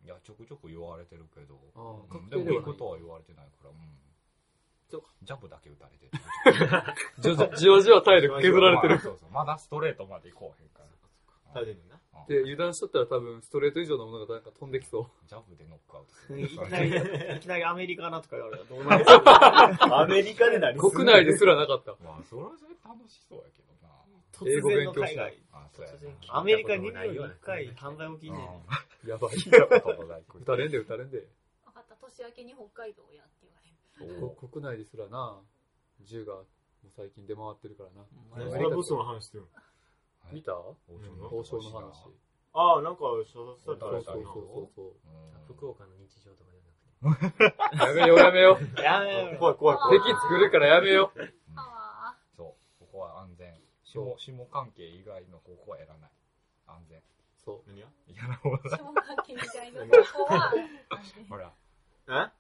[0.06, 1.60] いや、ちょくちょく言われてるけど。
[2.30, 3.76] でもいいことは言われてないから、うん。
[4.90, 6.12] そうかジャブだけ打たれてる。
[7.20, 9.00] じわじわじわ体力削られてる。
[9.00, 9.30] そうそう。
[9.32, 10.86] まだストレートまで行こうへんから。
[11.54, 11.98] 食べてるな。
[12.28, 15.08] で、油断しとったら多分ストレート以上のものがなんか飛んできそう。
[15.28, 16.42] ジャブでノックアウトする。
[16.42, 16.90] いきなり、
[17.38, 19.06] いきなりアメリカなとか言われたらどうなる
[19.96, 21.92] アメリカで何国内ですらなかった。
[22.04, 23.94] まあ、それはそれ楽しそうやけどな。
[24.52, 25.40] 英語勉強しない。
[25.54, 25.98] あ、そうやな。
[26.40, 29.10] アメリカに2年に1回犯罪起きんねん。
[29.10, 29.36] やばい。
[29.36, 31.20] 聞いたれんで撃たれんで。
[31.66, 33.37] 分かった、年明けに北海道やって
[33.98, 35.42] 国内ですらな、
[36.02, 36.46] 銃がもう
[36.96, 38.06] 最近出回ってるからな。
[38.46, 39.46] 何それブスの話してる
[40.32, 40.54] 見た？
[40.58, 42.10] 王将の話。
[42.54, 44.94] ああ、なんか、所属されたらそうそうそうそう。
[45.54, 48.02] 福岡の日常とかじゃなくて。
[48.02, 48.82] やめようやめよう。
[48.82, 49.38] やめろ。
[49.38, 50.00] 怖い怖い怖い。
[50.00, 51.20] 敵作るからやめよう。
[51.56, 52.80] あそう。
[52.80, 53.62] ここは安全。
[53.84, 56.12] 下、下関係以外の方向はやらない。
[56.66, 57.02] 安全。
[57.46, 57.88] そ何が？
[58.08, 58.94] いやなほあ、下関
[59.26, 60.54] 係みたいなここは、
[61.30, 61.54] ほら。
[62.10, 62.32] え？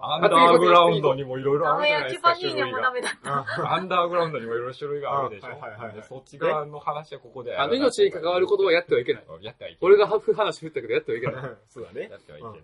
[0.00, 3.72] アンダーグラウンドにもいろいろあるじゃないですか、種類が。
[3.72, 5.48] アンダーグラウンドにもいろいろ種類があるでしょ。
[5.48, 7.58] あはいはいはいそっち側の話はここでう。
[7.58, 9.24] あの命に関わることはやってはいけない。
[9.42, 9.96] やってはいけない。
[9.96, 11.56] 俺が話振ったけどやってはいけない。
[11.68, 12.16] そうだねや。
[12.16, 12.60] ってはいけない。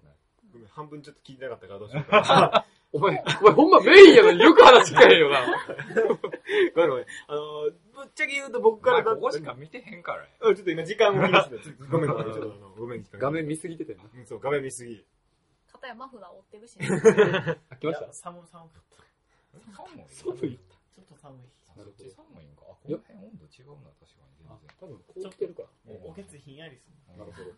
[0.52, 2.66] ごめん、半分ちょっと聞いてなかったからどうしようか。
[2.92, 5.40] お前、お前ほんまメインやのによく話聞かへんよな。
[6.74, 7.06] ごめんごめん。
[7.26, 7.70] あの、ぶ
[8.04, 10.28] っちゃけ言うと僕からだここしか見てへんからや。
[10.42, 11.64] うんちょっと今時間を気にしてた。
[11.64, 12.32] ちょっとごめんごめん。
[12.34, 14.04] ちょっとあのごめん、画面見すぎててんな。
[14.14, 15.02] うんそう、画面見すぎ。
[15.82, 16.78] 片やマフラー折ってるし。
[17.70, 18.12] あ、来ました？
[18.12, 19.74] 寒い寒かった。
[19.74, 20.06] 寒い。
[20.14, 20.58] 寒い
[20.94, 21.50] ちょっと寒い。
[21.74, 22.62] そっち寒いんか？
[22.70, 24.76] あ、この辺温度違うな、確かにあ全然。
[24.78, 25.68] 多分こう来てるから。
[25.88, 27.16] おおけつひんやりする。
[27.18, 27.50] なるほど。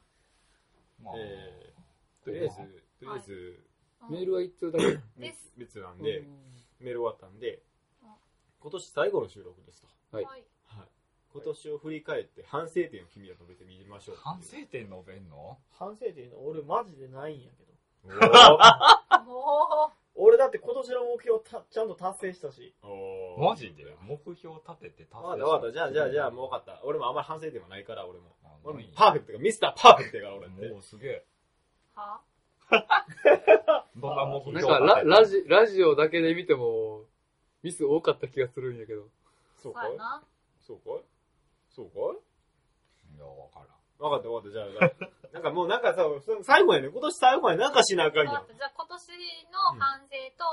[1.02, 3.60] まあ、えー、とりあえず、とりあえず、
[4.08, 4.98] メールは一通だけ。
[5.20, 5.52] です。
[5.58, 6.44] 別なんで、うん
[6.80, 7.62] メール終わったんで
[8.02, 8.14] うん、
[8.60, 9.88] 今年最後の収録ですと。
[10.10, 10.44] はいはい。
[10.66, 10.88] はい。
[11.32, 14.16] 今年を振り返って反省点を君は述べてみましょう。
[14.16, 15.58] 反省点述べんの？
[15.70, 17.73] 反省点の俺マジでないんやけど。
[20.16, 22.74] 俺だって今年の目標たちゃんと達成したし。
[23.38, 23.84] マジで？
[24.00, 25.72] 目標立てて達成わかったわかった。
[25.72, 26.80] じゃあじゃあじゃあもう分かった。
[26.84, 28.36] 俺もあんまり反省点はないから、俺も。
[28.44, 30.68] あ俺もパーフェクトが、ミスターパーフェクトやから、俺って。
[30.68, 31.24] もうすげえ。
[31.96, 32.20] う、は
[33.96, 37.02] どんな目標なんかララジ、ラジオだけで見ても、
[37.62, 39.08] ミス多かった気がするんやけど。
[39.62, 39.90] そうかい？
[39.90, 40.22] そうやな。
[40.66, 41.04] そうかい？
[41.74, 41.92] そうか
[43.12, 43.16] い？
[43.16, 43.68] いや、わからん。
[43.98, 44.50] 分かった分かった。
[44.50, 46.88] じゃあじゃあ、 なんかもうなんかさ、そ最後やね。
[46.88, 47.62] 今年最後やね。
[47.62, 49.08] なんかしなあかんやんじゃあ今年
[49.52, 50.06] の反省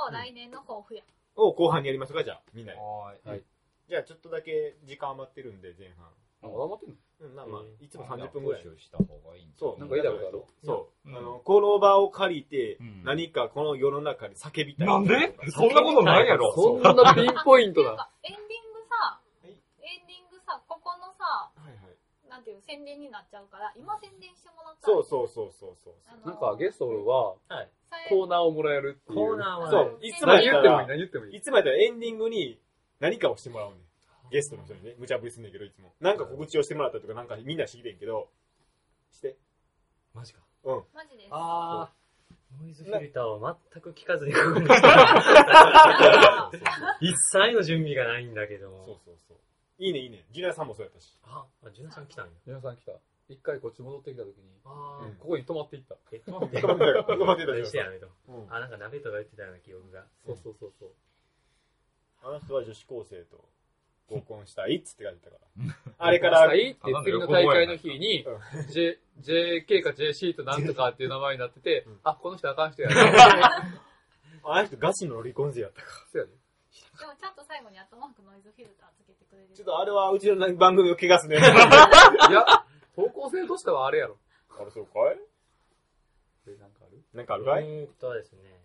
[0.08, 1.04] と来年の抱負や。
[1.36, 2.42] を後半にやりましょうか、じゃあ。
[2.54, 2.80] みんなで。
[2.80, 3.30] はーい。
[3.30, 3.44] はい
[3.90, 6.08] じゃあちょっとだけ時間余ってるんで、前半。
[6.44, 6.96] あ、頑張ってんの？
[7.20, 8.62] うん、まあまあ、いつもまあ30分ぐらい。
[8.62, 9.80] した方がいいんそう。
[9.80, 11.10] なんか言いたいことあるそう。
[11.10, 14.88] うんあの、この場を借りてうん、何かこの世の中に叫びたい。
[14.88, 15.36] なんで？
[15.52, 16.54] そんなことないやろ。
[16.56, 18.10] そんなピンポイントだ。
[18.24, 21.98] エンディングさ、いエンディングさ、ここのさ、はいはい。
[22.42, 25.94] なんていう宣伝になっちゃうから、今宣伝してもらったらそうそうそうそうそう。
[26.10, 27.38] あのなんかゲストは
[28.10, 29.18] コーナーをもらえるっていう。
[29.20, 30.00] コーナーは、そう。
[30.02, 31.38] いつも何言ってもいい、ら、何言ってもいい。
[31.38, 32.60] いつもやったらエンディングに
[33.00, 33.78] 何かをしてもらうねん。
[34.32, 35.94] ゲストの人にね、無茶ぶりすんねんけど、いつも。
[36.00, 38.28] なんか告知をしてもらったりとか、なんかみんなしてきてんけど、
[39.12, 39.38] して。
[40.16, 40.40] マジか。
[40.64, 40.84] うん。
[40.96, 41.28] マジです。
[41.30, 42.02] あー。
[42.60, 46.52] ノイズフィルターを全く聞かずにここに来た
[47.00, 48.84] 一切の準備がないんだけど。
[48.84, 49.38] そうそうそう。
[49.82, 50.24] いいねいいね。
[50.32, 51.17] ジュニアさんもそうやったし。
[51.26, 52.32] あ、あジュナさん来たんや。
[52.46, 52.91] 皆さん来た。
[53.28, 55.96] 一回こっち戻ってきた時に、あうんここに泊まっていった。
[55.96, 55.98] ー。
[56.13, 56.62] え、止まって。
[56.62, 58.08] 止まってたよ止まってたしてやめと。
[58.30, 60.06] うんあ、なんか鍋とか言ってたような記憶が。
[60.24, 60.89] そうそうそうそう。
[62.24, 63.44] あの人は女子高生と
[64.08, 65.74] 合コンしたいっつって書いてたから。
[65.98, 68.24] あれから、いいって次の大会の日に、
[68.70, 73.82] J、JK か JC となんとかっていう名前になっててうん、あ、この人あかん人やな。
[74.44, 76.34] あの人ガチの離婚勢やったかそうやね。
[77.00, 79.50] でもちゃんと最後にアットマークノイズフィルターつけてくれる。
[79.54, 81.38] ちょっとあれはうちの番組を汚すね。
[81.38, 84.18] いや、方向性としてはあれやろ。
[84.60, 85.20] あれそうかい？
[86.48, 87.04] え、なんかある？
[87.14, 87.64] なんかあるかい？
[87.64, 88.62] うーんとですね、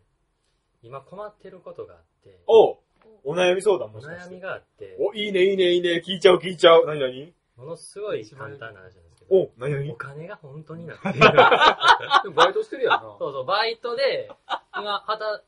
[0.83, 2.79] 今困ってることがあって、おう
[3.25, 4.31] お悩み相談おもしかして。
[4.31, 6.03] 悩みがあって、お、いいねいいねいいね。
[6.05, 6.87] 聞いちゃう聞いちゃう。
[6.87, 11.15] なになにものすごい簡単な話なんですけおど、、なになにお金が本当になってる。
[11.15, 13.17] でもバイトしてるやんな。
[13.19, 14.31] そうそう、バイトで、
[14.77, 15.43] 今、はた、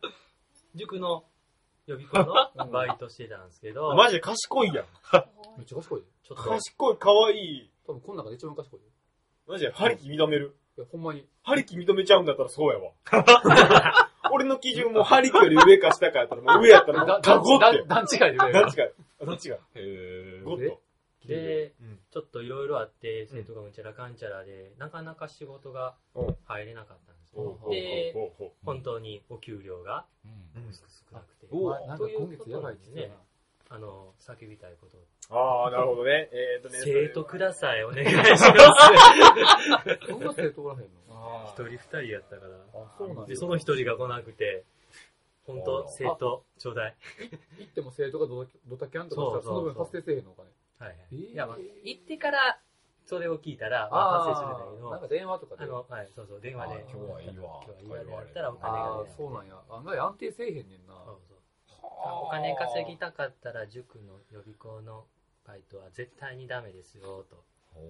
[0.74, 1.24] 塾の
[1.88, 2.18] 予備校
[2.56, 4.84] のバイトしてたんですけど、マジで賢いやん。
[5.56, 6.06] めっちゃ賢いよ。
[6.22, 7.70] ちょっと、賢い、可愛い。
[7.86, 8.86] 多分この中で一番賢いよ。
[9.46, 10.56] マジで、ハリキ認める。
[10.76, 11.26] いや、ほんまに。
[11.42, 12.92] ハリキ認めちゃうんだったらそうやわ。
[14.30, 17.84] 俺の基準もハリキより上か下かやったら、もう上やったらもだうガゴって。
[17.86, 18.52] 段違いでね。
[18.52, 18.82] どっちか。
[19.24, 19.58] どっちが。
[19.74, 20.80] へゴッと。
[21.26, 27.16] でうん、ちょっといろいろあって、生徒がうんちゃらかんちゃらで、なかなか仕事がうん入れなかったん
[27.70, 28.14] で
[28.64, 30.04] 本当にお給料が
[31.10, 33.12] 少なくて、お前なんか今月やばいって言って
[33.70, 34.96] あの、叫びたいこと
[35.30, 36.28] ああ、なるほどね。
[36.32, 36.80] えーとね。
[36.82, 38.44] 生徒ください、お願いします。
[38.44, 39.98] たな。
[40.06, 40.88] そんな生徒おらへんの？
[41.10, 42.56] あ一人二人やったから。
[42.72, 44.64] あ、そうなんやで、その一人が来なくて、
[45.44, 46.96] 本当生徒、ちょうだい。
[47.58, 48.26] 行っても生徒が
[48.66, 50.48] ドタキャンとかしたらその分発生せえへんのお金。
[50.78, 51.34] はいはい。
[51.34, 52.60] や、まあ、行ってから、
[53.08, 55.64] それを聞いたら、まあ、発生するんだけど、なんか電話とかで。
[55.64, 56.74] あの、はい、そうそう、電話で。
[56.74, 59.10] あ今日はいいわ今日はいいわでやったらお金がああ出。
[59.16, 59.54] そうなんや。
[59.70, 60.92] 案外安定せえへんねんな。
[61.06, 61.38] そうそう。
[62.26, 65.06] お金稼ぎたかったら、塾の予備校の
[65.46, 67.42] バイトは絶対にダメですよ、と。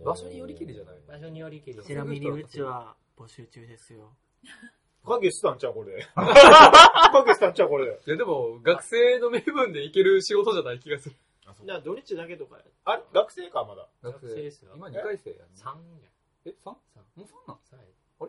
[0.05, 1.83] 場所によりきりじゃない場所によりきり。
[1.83, 4.15] ちなみにうちは募集中ですよ。
[5.05, 6.07] 影したんちゃうこれ。
[6.15, 7.87] 影したんちゃうこれ。
[7.87, 11.17] いやでも、学生の身分で行ける仕事じゃない気がする。
[11.65, 13.03] じゃあ土日だけとかやあれ？
[13.13, 13.89] 学生か、まだ。
[14.03, 14.73] 学生ですよ。
[14.77, 15.39] 今2回生やん。
[15.49, 15.67] 3
[16.03, 16.11] や。
[16.47, 16.55] え、3?
[16.65, 16.79] 三も
[17.19, 17.59] う3なん？
[17.69, 17.85] 三や
[18.21, 18.29] 今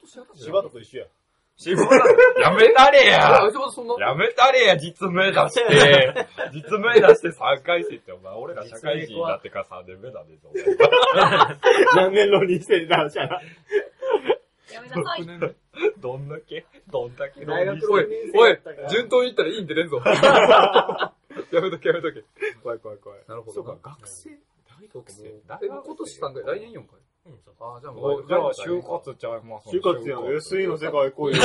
[0.00, 1.06] 年柴田と一緒や。
[2.42, 3.94] やめたれいや、やあいつもそんな。
[3.98, 6.26] やめたれや、実名出して。
[6.52, 10.50] 実名出して3回生って、お前、俺ら社会人になってから3年目だね、ぞ。
[11.96, 13.40] 何年浪人してたんじゃな。
[14.70, 15.22] やめなさい。
[15.22, 15.54] 6年目
[15.98, 16.66] どんだけ？
[16.90, 17.46] どんだけ？
[17.46, 20.02] 大学おい6年生おいやったから、順当に行ったらいいんでれんぞ。
[21.52, 22.24] やめとけやめとけ。
[22.62, 23.18] 怖い怖い怖い。
[23.28, 23.68] なるほどな。
[23.68, 24.30] そうか、学生？
[24.92, 25.24] そうか、もう。
[25.62, 27.00] え、今年3回、来年4回。
[27.26, 28.26] うん、そうああ、じゃあもおう。
[28.26, 30.20] じゃあ、就活ちゃいます就活やん。
[30.22, 31.42] SE の世界来いよ。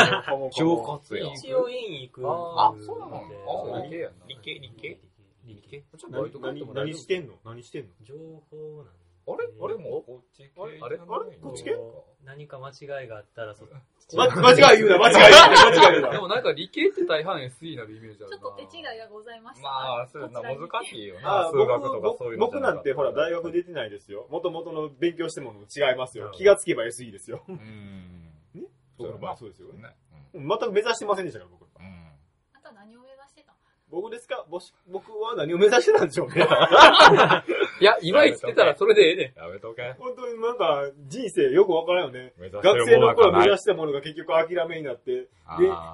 [0.51, 1.33] 就活やん。
[1.33, 2.21] 一応院行く。
[2.23, 4.25] あそうなのであ理系やんな。
[4.27, 4.99] 理系理系
[5.45, 5.83] 理系？
[5.97, 7.33] ちょっとバイト帰って何してんの？
[7.43, 7.89] 何してんの？
[8.03, 8.13] 情
[8.51, 9.00] 報なんで。
[9.27, 9.47] あれ？
[9.47, 9.99] あれも？
[9.99, 10.79] うこっち系あれ？
[10.81, 10.97] あれ？
[10.97, 11.77] こっち系？
[12.25, 13.65] 何か間違いがあったらそ、
[14.17, 16.09] ま、間違い言うな、 間違い言うな、間違い言うな。
[16.11, 18.37] でもなんか理系って大半 SE になるイメージあるな。
[18.37, 19.63] ちょっと手違いがございました。
[19.63, 21.39] まあ、そういうのこちらに難しいよあな。
[21.47, 24.27] あ数学とか僕そういうのじ僕なんてほら、大学出てないですよ。
[24.29, 27.43] もともとの勉強してもの違いますよ気がつけば SE ですよ。
[27.47, 28.33] うん。
[28.53, 28.63] ね？
[28.97, 29.69] そうまあそうですよ。
[29.73, 29.95] ね。
[30.33, 31.67] 全く目指してませんでしたから、僕。
[31.79, 31.85] うん。
[31.85, 32.11] うん
[32.53, 33.57] あとは何を目指してたの
[33.91, 34.45] 僕ですか？
[34.49, 36.35] ぼし僕は何を目指してたんでしょうね。
[37.81, 39.39] いや、今言ってたらそれでええねん。
[39.39, 39.93] やめとけ。
[39.99, 42.33] 本当になんか、人生よくわからんよね。
[42.63, 45.27] 学生のの頃目指したものが結局諦めになって、で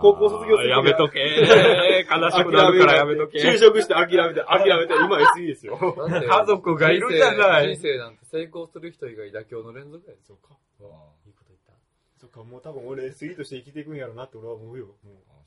[0.01, 1.19] 高校卒業するやめとけ。
[2.09, 3.39] 悲しくなるからやめとけ。
[3.39, 5.77] 就職して諦めて、諦めて、今 SE ですよ。
[5.77, 10.55] 家族がいるじゃない人生なんて成功する人以外妥協の連続やでそうか。
[10.81, 10.89] うんい
[11.31, 11.73] いこと言った。
[12.19, 14.87] そっか、もう多分俺 SE として生きていくんやろなって俺は思うよ。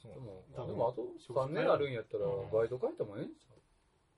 [0.03, 2.51] そうでも、多分でもあと3年あるんやったらうん。
[2.51, 3.47] バイト変えてもええんち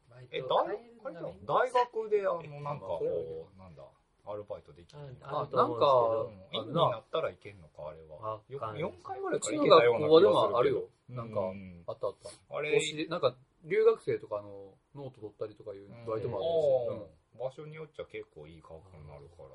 [0.09, 3.83] バイえ、ト大学大学で、あの、なんかこう、なんだ、
[4.25, 8.41] アルバイトできるのあゃうなんかうん、院になったらいけんのか、あれは。
[8.49, 10.53] よわかんない4回ぐらうちいからいの学けたような校はで気がするけど。
[10.53, 10.89] もあるよ。
[11.09, 11.85] なんか、うん。
[11.87, 12.57] あったあった。
[12.57, 17.11] あれ、なんか、留学生とかのノート取ったりとかいうバイトもあるし。
[17.35, 17.41] うん。
[17.41, 19.51] 場所によっちゃ結構いい価格になるから。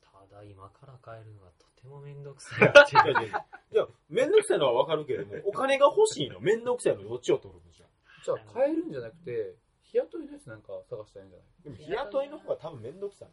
[0.00, 7.88] ただ今から帰るのがとてもめんどくさいっていういやめんどくさいのはわかるけれども、お金が欲しいの、めんどくさいのどっちを取るのじゃん。
[8.24, 13.28] じゃあ変えるんじゃなくて、日雇いのやつなんか探したらいいんじゃないでも日雇いの方が多分めんどくさい。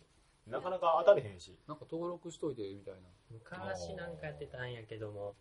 [0.49, 1.57] なかなか当たれへんし。
[1.67, 2.99] なんか登録しといてみたいな。
[3.31, 5.35] 昔なんかやってたんやけども、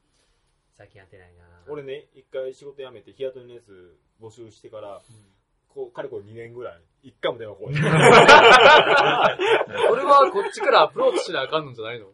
[0.77, 5.01] 最近やってないな俺ね、一回仕事辞めて日雇いのやつ募集してから、
[5.69, 7.75] こう、かれこれ2年ぐらい、一回も電話来い。
[7.79, 7.81] そ
[9.95, 12.13] れはこっちからアプローチしなあかんのじゃないの？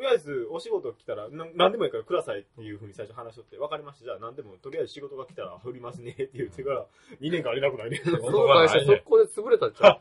[0.00, 4.04] りあえずお仕事来たら、な何でもいいからくださいっていうふうに最初話しとって、わかりました。
[4.04, 6.86] じゃあ何でも、とりあえず仕事が来たら振りますねって言ってから、
[7.20, 8.00] 2年間ありなくないね。
[8.04, 10.00] その会社速攻で潰れたんちゃ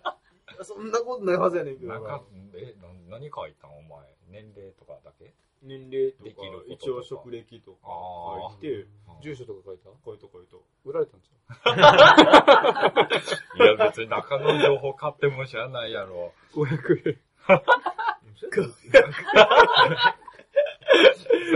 [0.60, 0.60] う？
[0.66, 2.22] そんなことないはずやねんけどなんかな。、
[2.56, 2.76] え、
[3.10, 3.78] な何書いたん？
[3.78, 4.00] お前。
[4.30, 5.34] 年齢とかだけ？
[5.62, 8.88] 年齢とかできることとか、一応職歴とかあ書いて、
[9.22, 9.90] 住所とか書いた？
[9.90, 10.64] こういうとこういうと。
[10.86, 11.34] 売られたんちゃ
[13.58, 16.34] いや、別に中の情報買っても知らないやろ。
[16.56, 17.20] う ?500 円。
[18.40, 18.48] そ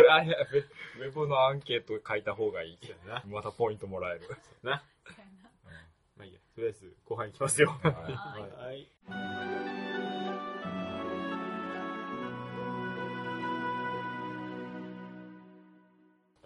[0.01, 2.79] れあれやべ、ウェブのアンケート書いた方がいい。
[3.27, 4.21] またポイントもらえる。
[4.61, 4.81] ま
[6.19, 6.39] あいいや。
[6.55, 7.69] とりあえず、後半いきますよ。
[7.81, 8.87] はいはい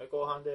[0.09, 0.51] 後半で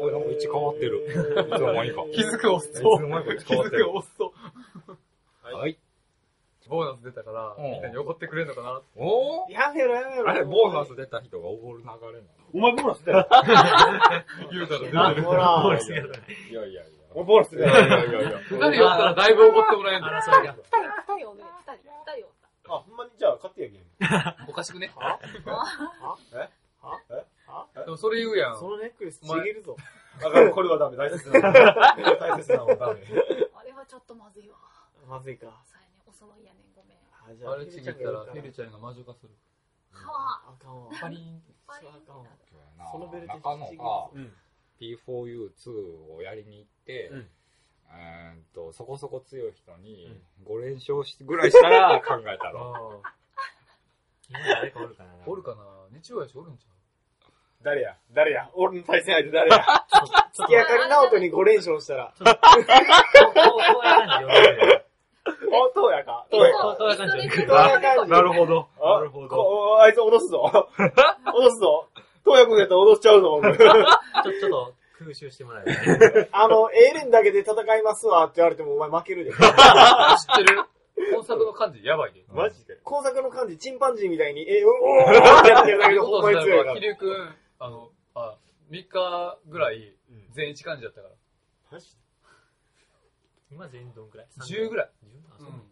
[0.00, 1.06] おい、なんか位置変わってる。
[1.10, 1.12] い
[1.56, 2.04] つの間にか。
[2.12, 3.00] 気づく押すいつと。
[3.00, 3.90] の間にか位置気づく変わってる。
[3.90, 4.24] 押すと。
[4.26, 4.35] はい。
[6.68, 9.52] ボーナス出たから、うんみんなに怒ってくれるのかなおー？
[9.52, 10.28] やめろやめろ。
[10.28, 13.28] あれ、ボーナス出た人がおごる流れなのお前ボーナスだよ。
[14.52, 14.94] 言うたら出てる。
[14.94, 16.84] なほらボーナスがないいやいやいや。
[17.14, 17.74] お前ボーナスだいよ。
[17.74, 18.38] やいやいやいや。
[18.50, 20.08] 二人寄ったらだいぶ怒ってもらえんの。
[20.08, 20.52] 争いが。
[20.54, 21.44] 二人、二人おるね。
[21.66, 22.32] 二人、二人おっ
[22.66, 22.74] た。
[22.74, 23.80] あ、ほんまにじゃあ、買ってやゲー
[24.42, 24.46] ム。
[24.48, 24.90] おかしくね？
[24.96, 25.20] は？
[26.32, 26.36] え？
[26.82, 27.00] は？
[27.10, 27.24] え？
[27.46, 27.66] は？
[27.84, 28.58] でもそれ言うやん。
[28.58, 29.76] そのネックレスちげるぞ。
[30.18, 30.96] あかん、これはダメ。
[30.96, 31.52] 大切なの。
[31.52, 33.00] 大切なのはダメ。
[33.54, 34.56] あれはちょっとまずいわ。
[35.08, 35.46] まずいか。
[36.16, 36.98] さやね、お揃いやねん、ごめん。
[37.12, 39.36] あ、じゃあれちぎったら、フィルちゃんが魔女化する。
[39.92, 40.40] はわ。
[40.48, 40.90] あかんわ。
[40.98, 41.52] パリーンって。
[41.66, 42.24] パリンってなる
[42.90, 44.32] そのベルト中野がうん。
[44.80, 47.28] P4U2 をやりに行って、うん
[47.88, 53.02] えーっと、そこそこ強い人に5連勝しぐらいしたら 考えたの。
[54.28, 56.70] 今誰かおるかなおるかな日曜やしおるんちゃ
[57.62, 57.96] 誰や？
[58.10, 58.50] 誰や？
[58.54, 59.64] 俺の対戦相手誰や？
[60.32, 62.12] 月明かり直人に5連勝したら。
[62.18, 64.75] こうこうや感じ呼んでる。
[65.62, 66.68] お、とうやかとうこやか。
[66.72, 67.46] うこうや感じ呼んでる。
[67.46, 68.68] どうや感じなるほど。
[68.80, 69.28] あなるほど。
[69.28, 70.68] こあいつ脅すぞ。
[70.76, 71.88] 脅すぞ。
[72.24, 73.56] とうやくんやったら脅しちゃうぞ、僕。
[73.58, 76.28] ちょ、ちょっと空襲してもらえる。
[76.32, 79.30] あの、エーレンだけで戦いますわって言われてもお前負けるで。
[79.30, 80.64] う知ってる
[81.12, 82.24] 本作の感じやばいで。
[82.32, 86.80] マジで工作の感じ、チンパンジーみたいに、え、うおーってやってるだけでほんまに強いからキ。
[86.80, 88.34] リュウくん、あの、あ、
[88.70, 91.14] 3日ぐらいうん全一感じだったから。
[91.70, 91.88] マジ
[93.50, 94.90] 今全員どんくらい？10ぐらい。
[95.04, 95.42] 10あ、う。
[95.42, 95.62] そうん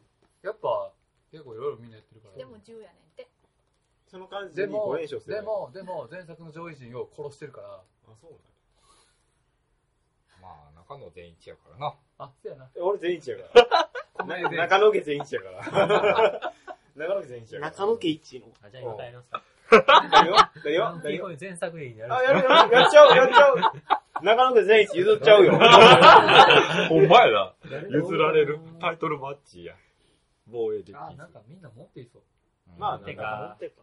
[0.42, 0.92] やっぱ、
[1.32, 2.36] 結構いろいろみんなやってるから。
[2.36, 3.30] でも10やねんって。
[4.06, 5.34] その感じにでも5連勝する。
[5.34, 7.80] で、も、でも、前作の上位陣を殺してるから、あ、
[8.20, 8.40] そうなん
[10.44, 11.94] まあ、中野全一やからな。
[12.18, 12.64] あ、そうやな。
[12.64, 13.90] や俺全一やから。
[14.68, 15.64] 中野家全一やから。
[16.94, 17.70] 中野家全一やから。
[17.72, 18.46] 中野家一の。
[18.62, 19.42] あ、じゃあ今帰りますか。
[20.12, 20.36] 何よ？
[20.62, 21.00] 何よ？
[21.02, 22.14] 何よグ全作品になる。
[22.14, 24.03] あ、やるやる、やっちゃう、やっちゃう。
[24.22, 25.52] 中野家全一譲っちゃうよ。
[26.88, 27.54] ほんまやな。
[27.90, 29.74] 譲られるタイトルマッチや。
[30.46, 32.22] 防衛できあ、なんかみんな持っていそう。
[32.78, 33.82] まあ、てなんか、か持ってるか。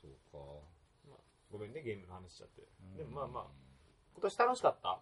[0.00, 1.18] そうか。
[1.52, 2.62] ごめんね、ゲームの話しちゃって。
[2.62, 3.44] うんでもまあまあ。
[4.14, 5.00] 今年楽しかった？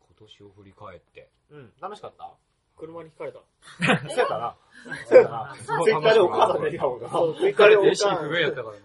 [0.00, 1.30] 今年を振り返って。
[1.50, 2.34] うん、楽しかった？
[2.76, 3.38] 車に引かれた。
[4.08, 4.56] そうやったな。
[5.08, 5.54] そうやったな。
[5.56, 7.08] ツイッターでお母さん出てたもんな。
[7.08, 8.82] そう、追加でおレシーかんフ上やったからな。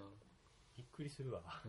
[0.78, 1.42] びっくりするわ。
[1.46, 1.62] あ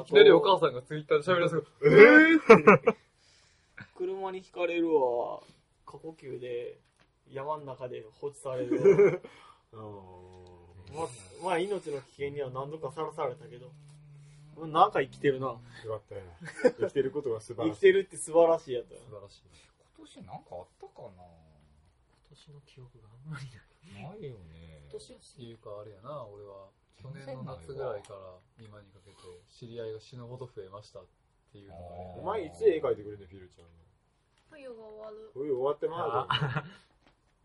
[0.00, 2.96] いきなりお母さんがツイッターで喋り出す。
[3.96, 5.40] 車に引かれるわ。
[5.86, 6.78] 過呼吸で、
[7.30, 9.20] 山の中で放置される
[9.72, 9.80] わ。
[10.94, 11.08] まあ、
[11.44, 13.70] まあ、命の危険には何度かさらされたけど、
[14.66, 15.46] なんか生きてるな。
[15.48, 16.22] よかったよ。
[16.78, 17.80] 生きてることが素晴生きらしい。
[17.80, 19.00] てるって素晴らしいやったよ。
[19.00, 19.42] 素晴らしい。
[19.96, 21.22] 今年なんかあったかな？
[21.22, 24.10] 今年の記憶があんまりない。
[24.10, 24.88] ないよね。
[24.90, 26.68] 年をっていうか、あれやな、俺は、
[27.04, 29.20] 去年の夏ぐらいから今にかけて、
[29.52, 31.04] 知り合いが死ぬほど増えましたっ
[31.52, 33.76] ていうのがねお前いつ絵描いてくれんねん、フィルちゃんの。
[34.48, 35.30] 冬が終わる。
[35.36, 36.64] 冬終わってまうで。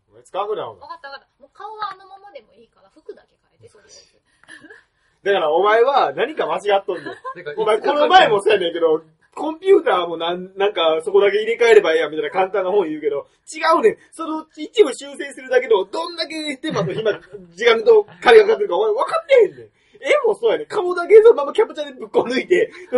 [0.08, 1.28] お前使うぐらいおかったわかった。
[1.36, 4.16] もう顔はあのままでもいいから、服だけ変えて、とりあえず。
[5.28, 7.14] だからお前は何か間違っとんねん。
[7.36, 13.96] てかお前この前もそうやねんけど、コンピューターもなん、なんか、そこだけ入れ替えればいいや、みたいな簡単な本言うけど、違うねん。
[14.10, 17.12] その一部修正するだけの、どんだけ手間と暇、
[17.54, 19.70] 時間と金がかかってるか、お前分かってへんねん。
[20.00, 20.66] 絵もそうやねん。
[20.66, 22.72] 顔だけそのままキャプチャーでぶっこ抜いて、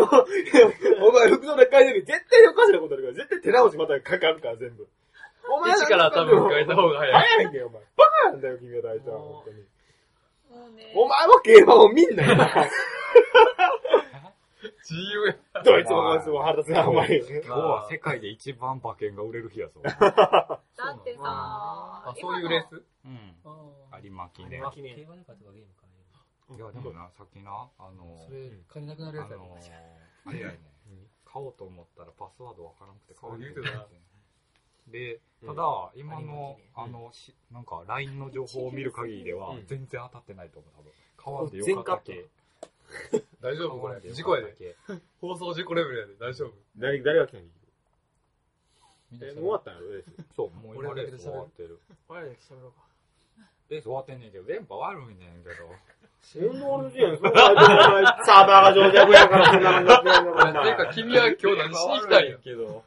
[1.03, 4.87] お前服装だけ変えてる絶対おかしなことあるから、絶対手直しまたかかるから、全部。
[5.51, 7.13] お前一から多分変えた方が早い。
[7.13, 7.83] 早いんだよ、お前。
[7.97, 9.65] バカなんだよ、君は大体、本当に。
[10.95, 12.37] お前は競馬を見んなよ、
[14.63, 15.63] 自由や。
[15.65, 17.19] どいつもこいつも腹立つな、お前。
[17.19, 19.81] 今日は世界で一番馬券が売れる日やぞ。
[19.85, 22.83] だってさ、あ、そういうレース？
[23.05, 23.37] うん。
[23.91, 24.53] あ有馬記念。
[24.53, 25.89] い有馬記念競馬で買った方がゲーム買
[26.51, 26.65] える。
[26.65, 29.59] や、でもな、さっきな、あの、それ、金なくなるやつやろ。
[30.27, 30.61] あれやね、
[31.25, 33.71] 買おうと思ったらパスワードわからなくて買そうえ言うて
[34.89, 40.93] で、ただ、今の、あの、しなんか、LINE の情報を見る限りでは、全然当たってないと思う、多分。
[41.17, 42.29] 買わんでよかったけ。
[43.41, 43.79] 大丈夫？
[43.81, 44.01] これ。
[44.01, 44.77] 事故やで。
[45.21, 46.15] 放送事故レベルやで。
[46.21, 46.53] 大丈夫？
[46.77, 47.47] 誰、誰が来たんな
[49.19, 50.07] 喋るもう終わったんやろ、レース。
[50.37, 51.81] そう、もう今レース終わってる。
[52.09, 52.79] 俺らだけ喋ろうか。
[53.69, 55.55] レース終わってんねんけど、電波悪いねんけど。
[56.23, 57.17] そんな俺じゃん。
[57.17, 57.33] そんな、
[58.25, 62.39] サーバーが上弱やからそんなの なってんのかてか、君は今日何しに来たんや？
[62.39, 62.85] けど。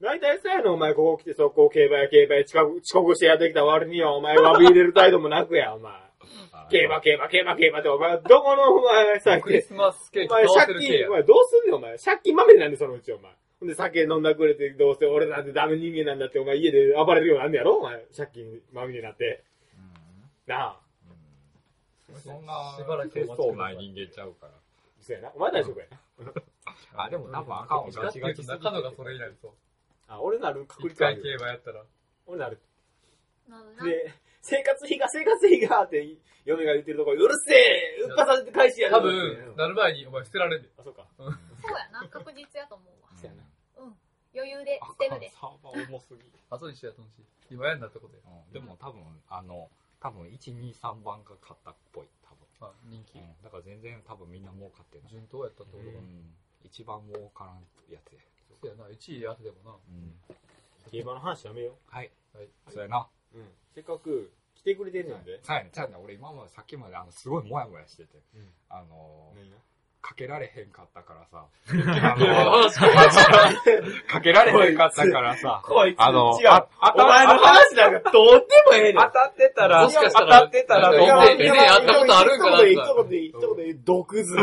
[0.00, 5.92] 大体そうやの、お前、ここ来て速攻競馬や競馬や遅刻遅刻してやってきた割には、お前、詫び入れる態度もなくや、お前。
[6.70, 11.10] 競馬、競馬、競馬、競馬って、お前、どこのお前さ、クリスマスケーキお前借金、お。
[11.10, 11.98] 前どうすんねんお前。
[11.98, 13.32] 借金まみれなんでそのうちお前。
[13.60, 18.04] ほんで酒飲んだくれて、どうせ俺なんてダメ人間なんだって、お前家で暴れるようになんねやろお前。
[18.16, 19.44] 借金まみれになって。
[20.46, 20.80] なあ。
[21.08, 24.52] うんそんなしばらくお待ちテストない人間ちゃうから。
[25.00, 25.32] そうやな。
[25.34, 26.32] お前大丈夫やな。
[26.94, 27.84] あ、でも多分あかんわ。
[27.90, 29.54] ガチガチ中野がそれになると。
[30.08, 31.38] あ、俺なる確一回率あるよ。
[31.38, 31.84] 競馬やったら。
[32.26, 32.60] 俺なる。
[33.48, 33.84] なるほどな。
[33.84, 36.02] で、生活費が、生活費がって、
[36.44, 40.68] 嫁が言ってるところ、うるせえうっかさせて返しやる多分、なる前にお前捨てられんで。
[40.76, 41.06] あ、そうか。
[41.16, 42.08] そうやな。
[42.08, 43.08] 確実やと思うわ。
[43.14, 43.44] そうやな。
[44.34, 45.30] 余裕であ捨てるで。
[45.30, 46.22] サーバー重すぎ。
[46.50, 47.24] 後にしてやってほしい。
[47.50, 48.22] 今やんなったことや。
[48.26, 49.70] うんでも多分、あの、
[50.00, 52.08] 多分1、2、3番が勝ったっぽい。
[52.22, 52.46] 多分。
[52.58, 53.22] まあ、人気う。
[53.22, 55.10] んだから全然多分みんな儲かってない。
[55.10, 55.98] 順当やったってことが。
[55.98, 56.34] うん。
[56.64, 58.20] 一番儲からんやつや。
[58.60, 59.76] そうやな、1位当てでもな。
[59.88, 60.20] うん。
[60.90, 62.10] 競馬の話やめよはい。
[62.34, 62.48] はい。
[62.68, 63.08] そうやな。
[63.34, 63.38] う。
[63.38, 63.48] うん。
[63.74, 65.40] せっかく来てくれてんねんで。
[65.42, 68.22] さやね、さやね、俺今までさっきまであの、すごいモヤモヤしてて。
[68.34, 69.52] うんあのー、
[70.02, 71.46] かけられへんかったからさ。
[74.08, 75.62] かけられへんかったからさ。
[75.64, 76.48] こいつ、あの、違う。
[76.48, 78.94] あお前の話なんかどうでもええねん。
[78.96, 84.42] 当たってたら、もしかしたら当たってたら、なんか以前以前やったことあるんかな一言でいい、一言で毒図が。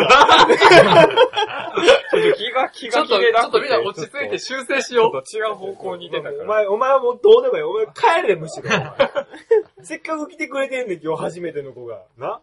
[2.09, 6.43] ちょっと気が、気がちょっと、ち気でなくてょっとみんな落ち着いて修正しよちょっと違う方向に出たから。
[6.43, 7.63] お前、お前はもうどうでもいい。
[7.63, 8.69] お前帰れ、むしろ。
[9.83, 11.99] せっかく来てくれてんねん、今日初めての子が。
[12.17, 12.39] な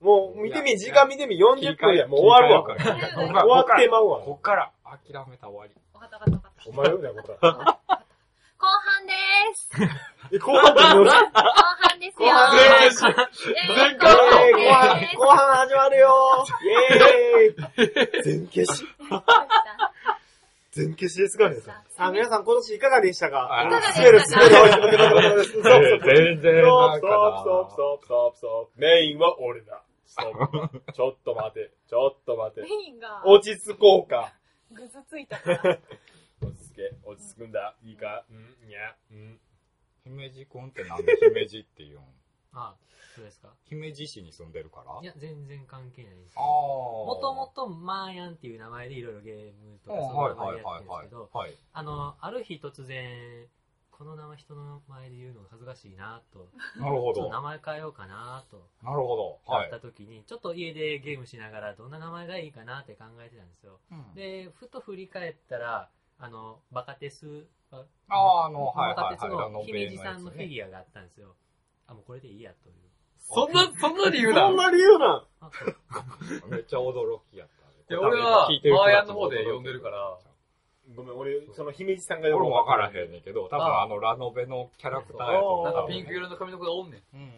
[0.00, 2.06] もう、見てみ、時間見てみ、40分や。
[2.06, 2.62] もう終わるわ。
[2.62, 4.20] こ終わってまうわ。
[4.20, 5.72] こっから、諦めた終わり。
[5.94, 6.70] わかったわかったわかった。
[6.70, 7.78] お前よ、なことは。
[8.58, 9.68] 後半でーす。
[10.32, 12.28] え 後半ってどう後半ですよ。
[12.28, 18.84] 後半ですえーえー後半後半、で後半始まるよイェーイ全消し
[20.72, 23.48] 全消しですかねさあ、皆さん今年いかがでしたか？
[23.52, 27.08] あいかがでした滑る、滑る、滑る、ストップ、ストップ、ストップ、スト
[27.56, 28.80] ップ、ストップ、ストップ。
[28.80, 29.82] メインは俺だ。
[30.06, 30.92] ストップ。
[30.92, 32.68] ちょっと待て、ちょっと待てメ。
[32.68, 34.32] インが落ち着こうか。
[34.72, 35.78] ぐずついたから。
[36.40, 37.76] 落ち着け、落ち着くんだ。
[37.84, 38.24] いいか？
[38.30, 39.40] うん、いや、うん。
[40.04, 42.00] 姫路くんってなんで姫路って言うん
[42.52, 42.74] あ、
[43.14, 45.00] そうですか姫路市に住んでるから？
[45.02, 46.34] いや、全然関係ないです。
[46.36, 46.44] ああ。
[46.44, 51.54] もともとマーヤンっていう名前でいろいろゲームとかそはいの名前はいはいでやってるんですけど、はい。
[51.72, 53.46] あの、ある日突然、
[53.96, 57.30] この名前人の前で言うのが恥ずかしいなと、なるほど。
[57.30, 59.38] 名前変えようかなと、なるほど。
[59.46, 59.86] はいなった。
[59.86, 63.80] 時に、ちょっと家でゲームしながらどんな名前がいいかなって考えてたんですよ。
[63.90, 65.88] うんで、ふと振り返ったら、
[66.18, 70.46] あの、バカテス、バああ、あの、はいバカテスの姫路さんのフィア。
[70.46, 71.34] ギュアがあったんですよ。
[71.86, 72.74] あ、もうこれでいいやという。
[73.18, 75.24] そんな、そんな理由なのそんな理由な
[76.46, 76.50] ん？
[76.52, 77.94] めっちゃ驚きやった。
[77.94, 80.18] いや俺はマーヤンの方で呼んでるから。
[80.94, 83.08] ごめん、俺、その姫路さんが俺も分からへん。
[83.08, 85.64] んねんけど、多分ああのラノベのキャラクターやと思う。
[85.64, 87.16] なんかピンク色の髪の子がおんねん。
[87.16, 87.32] うん。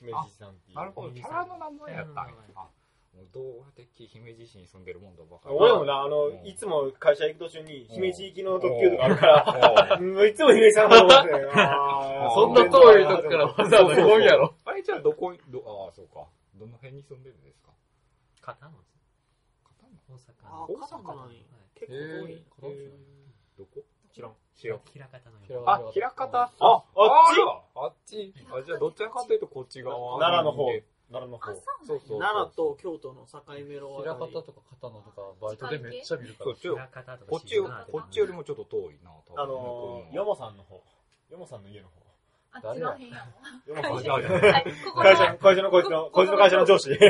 [0.00, 0.76] 姫路さんっていう。
[0.76, 2.56] なるほど、キャラの名前やったんやキャラの名前。
[2.56, 2.68] あ、
[3.14, 5.54] もう動画的姫路市に住んでるもんだばかり。
[5.56, 11.30] 俺もな、あのうん、いつも会社行く途中に、姫路行きの特急とかあるから、 いつも姫路さんだと思って。
[12.34, 14.54] そんな遠いとこからわざわざ来んやろ。
[14.64, 16.26] あれじゃあどこに、どああ、そうか。
[16.54, 17.70] どの辺に住んでるんですか？
[18.40, 18.90] 片野です
[20.08, 20.64] 大阪の。
[20.64, 21.28] あ、肩もな
[21.80, 22.42] 結構遠い。
[22.74, 23.82] えーどこ？
[24.12, 24.32] 知らん。
[24.56, 24.80] 知らん。
[24.92, 25.64] 平方の平よ。
[25.70, 26.38] あ、平方。
[26.38, 26.84] あ、あっ
[27.76, 28.34] あっち？
[28.52, 30.18] あ、じゃあどちらかというとこっち側。
[30.18, 30.66] 奈良の方。
[31.10, 31.54] 奈良のあ、方。
[31.86, 32.20] そうそう。
[32.20, 33.98] 奈良と京都の境目の。
[33.98, 36.46] 平方とか片野とかバイトでめっちゃ見るから。
[36.46, 36.78] こっちよ、
[37.90, 39.42] こっちよりもちょっと遠いな、多分。
[39.42, 40.82] あのー、ヨモさんの方。
[41.30, 42.00] ヨモさんの家の方。
[42.52, 43.28] あっちの辺や？
[43.66, 43.92] ヨモさん。
[43.94, 46.90] 会社の、会社のこいつの、こいつの会社の上司。
[46.96, 47.04] なる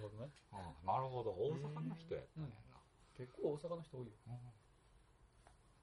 [0.00, 0.30] ほどね。
[0.52, 2.50] あなるほど、大阪の人やったんや
[3.18, 4.12] 結構大阪の人多いよ。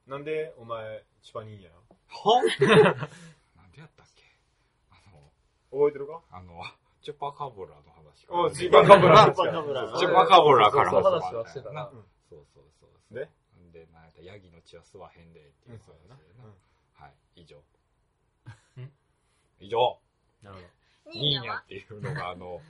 [0.08, 0.18] な。
[0.18, 1.72] なんで、お前、チパニーや？
[1.72, 2.44] は？
[3.56, 4.24] なんでやったっけ？
[4.92, 5.32] あの、
[5.72, 6.22] 覚えてるか？
[6.32, 6.62] あの、
[7.02, 8.52] チュパカブラの話おから。
[8.56, 9.26] チュパカブラ。
[9.26, 13.16] チュパカブラチュパカブラからそうそう始ま話はしてたなそうそうそうそう。
[13.16, 13.30] で？
[13.72, 16.20] で、なんやったヤギの血は吸わへんでっていうそうやな。
[16.94, 17.62] はい、以上。
[19.60, 20.00] 以上。
[20.42, 20.68] なるほど。
[21.12, 22.62] ニーニャっていうのが、あの、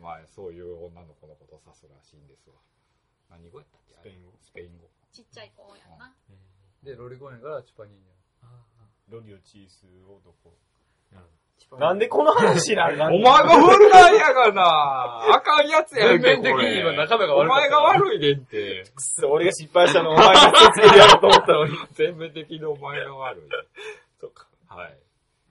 [0.00, 2.56] まあ、そういう女の子のことを指すらしいんですわ。
[3.32, 3.94] 何語やったっけ？
[3.94, 4.32] スペイン語。
[4.40, 4.88] スペイン語。
[5.12, 6.12] ちっちゃい子やな。
[6.84, 8.64] えで、ロリゴンやからチュパニーニーあ
[9.08, 10.52] ロリオチースをどこ？
[11.70, 14.62] ーなんでこの話になる お前が古なんやがな
[15.36, 16.00] あかんやつャ。
[16.00, 17.60] やんけ全面的に今仲間がお悪かった。
[17.60, 18.84] 前が悪いねんって。
[18.94, 21.76] くそ、俺が失敗したのをお前がつけてやろうと思ったのに。
[21.94, 23.48] 全面的にお前が悪い。
[24.20, 24.48] そうか。
[24.68, 24.98] はい。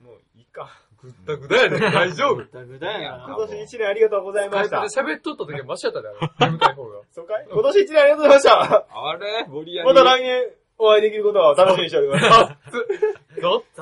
[0.04, 0.70] もういいか。
[1.04, 3.26] ぐったぐだやね大丈夫ぐだぐだやな。
[3.28, 4.78] 今年一年ありがとうございました。
[4.82, 6.18] 喋っとった時はマシやったで、あれ。
[6.48, 7.00] 眠たい方が。
[7.12, 8.86] そうかい今年一年ありがとうございました。
[9.10, 9.90] あれ無理やり。
[9.90, 10.44] また来年
[10.78, 12.26] お会いできることを楽しみにしております。
[13.42, 13.64] ど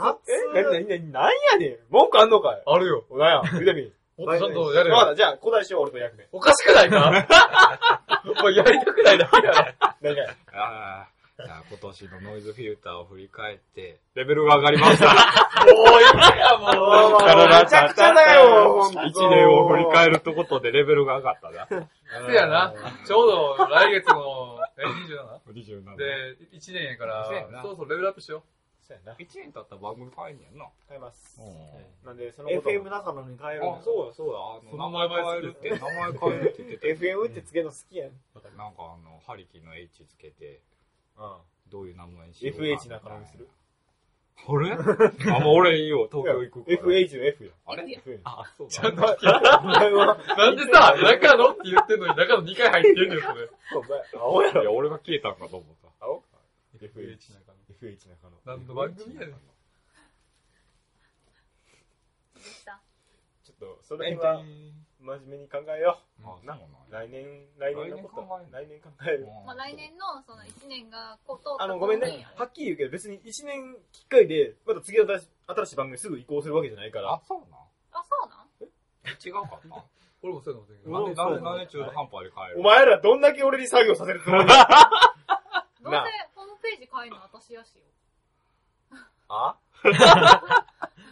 [0.55, 3.03] えなになになんやねん文句あんのかいあるよ。
[3.09, 3.91] おなんや、見てみ。
[4.25, 4.95] もっとちゃんとやれよ。
[4.95, 6.27] わかった、じゃあ、古代史は俺と役目。
[6.33, 7.27] おかしくないか？
[8.39, 9.55] お前やりたくないだけやろ。
[10.01, 11.07] 何がああ。
[11.45, 15.05] じゃあ今年のノイズフィルターを振り返って、レベルが上がりました。
[15.07, 16.67] もういいや、も
[17.17, 17.19] う。
[17.47, 21.67] めちゃくちゃだよ、ほんと一年を振り返るってことでレベルが上がったな。
[22.27, 22.73] せやな。
[23.05, 25.83] ちょうど来月の、え、27?
[25.85, 25.95] 27。
[25.95, 28.43] で、1年やからそうやな、そうそうレベルアップしよ
[28.89, 29.17] そうやな。
[29.17, 30.65] 1年経ったら番組変えんねやんな。
[30.87, 31.39] 買います。
[31.39, 34.39] うなんで、その FM 中野に変えるあ、そうや、そうや。
[34.39, 36.99] あその、の名前変えるって、名前変えるって言ってた。
[37.05, 38.11] FM ってつけるの好きやん。
[38.57, 40.59] なんかあの、ハリキの H つけて、うん。
[41.69, 43.47] どういう名前にしようか FH 中野にする。
[44.47, 44.71] あれ？
[45.33, 46.77] あ、もう俺いいよ、 東京行くから。
[46.77, 47.51] FH の F や。
[47.65, 49.01] あれ？F あ、そうちゃんと。
[49.03, 53.49] なんでさ、中野って言ってんのに中野2回入ってんねん、それ。
[53.75, 54.61] お前、青やろ。
[54.61, 55.89] いや、俺が消えたんかと思った。
[56.05, 56.23] 青
[56.79, 57.51] FH 中
[57.81, 58.37] FH 中野。
[58.45, 59.29] 何の番組やねん。
[62.35, 62.79] でした？
[63.43, 64.41] ちょっと、その辺は、
[64.99, 66.91] 真面目に考えようなんやう。
[66.93, 69.23] 来年、来年のこと来年考える。
[69.23, 69.45] 来年考える。
[69.45, 71.99] まあ来年のその1年がこう通ったあの、ごめん。
[72.01, 77.21] ねはっきり言うけど、別に1年きっかりで、また次の新し新しい番組すぐ移行するわけじゃないからあ、。
[77.27, 77.59] そうなん？
[77.93, 78.69] あ、そうなん？
[79.25, 79.85] 違うかった？
[80.21, 80.91] 俺もそうかもしれんけど。
[80.91, 82.59] なんで、なんで、なんで中途半端で変える？
[82.59, 84.67] お前らどんだけ俺に作業させるつもりだ
[85.81, 86.03] どうせな
[86.35, 87.83] ホームページ変えるの私やしよ。
[89.29, 89.55] あ？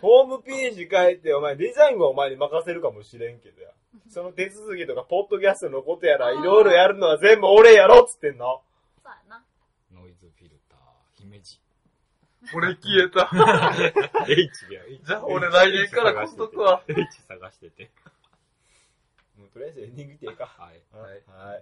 [0.02, 3.70] ホームページ変えて、お前デザインはお前に任せるかもしれんけどや。
[4.10, 8.62] その手続きとか、ポッドキャストのことやら、いろいろやるのは全部俺やろっつってんの。
[9.04, 9.44] そうやな。
[9.94, 11.60] ノイズフィルター、姫路。
[12.54, 13.30] 俺消えた。
[14.28, 14.82] H や。
[15.06, 16.82] じゃあ俺来年からこんとくわ。
[16.88, 17.92] H 探してて。
[19.38, 20.46] もうとりあえずエンディングいっていいか。
[20.46, 20.82] はい。
[20.96, 21.12] はい。
[21.12, 21.54] はい。
[21.54, 21.62] はい、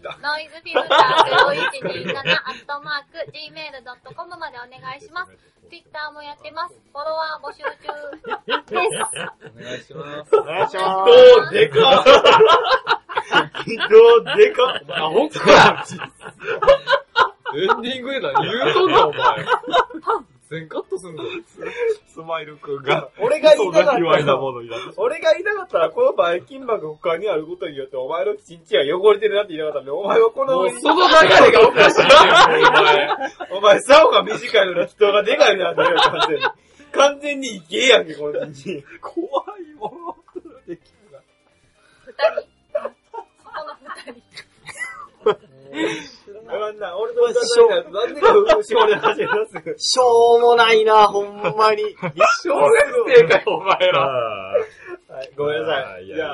[0.00, 1.28] ノイズフィルター
[1.84, 5.32] 0127アットマーク gmail.com までお願いします。
[5.68, 6.74] Twitter もやってます。
[6.92, 7.92] フォロワー募集中。
[8.64, 9.34] です。
[9.52, 10.36] お願いします。
[10.36, 11.12] お願いしまど
[11.48, 12.04] うでか
[13.90, 15.84] どうでかあ、ほんか
[17.54, 19.44] エンディングで何言うとんだ、お前。
[20.50, 21.22] 全カットすんぞ。
[22.10, 31.14] スマイルくんが、俺が言いたかったそんな卑猥なのものになってしまう俺が言いたかったら、このバイキンマンが他にあることによって、お前のチンチンが汚れてるなって言いたかったんで、お前はこのもう、その流
[31.46, 32.04] れがおかしいお
[32.82, 33.08] 前。
[33.52, 36.44] お前、竿が短いのに人がでかいなって言うよ、完全に。
[36.90, 38.84] 完全にイケやんけ、このチンチン。
[39.00, 39.24] 怖
[39.56, 40.16] いもの。
[40.66, 41.20] できるが
[42.06, 42.80] 二人そ
[43.44, 46.10] この二人。
[46.52, 49.28] あんな、俺と私はなんでか後ろで走り
[49.62, 49.94] 出す。
[49.94, 51.82] しょうもないな、ほんまに。
[52.42, 54.00] 小学生かよ、お前ら。
[54.00, 56.04] はい、ごめんなさい。
[56.04, 56.26] いや。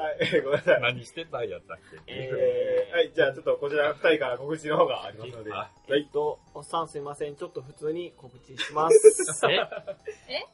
[0.00, 0.80] はい、ごめんなさい。
[0.80, 5.50] 何してたんやったっけえー、はい、じゃあちょっとこちら二人から告知の方がありますので。
[5.50, 7.36] はえっと、おっさんすいません。
[7.36, 8.96] ちょっと普通に告知します。
[9.50, 9.54] え？
[9.54, 10.46] え？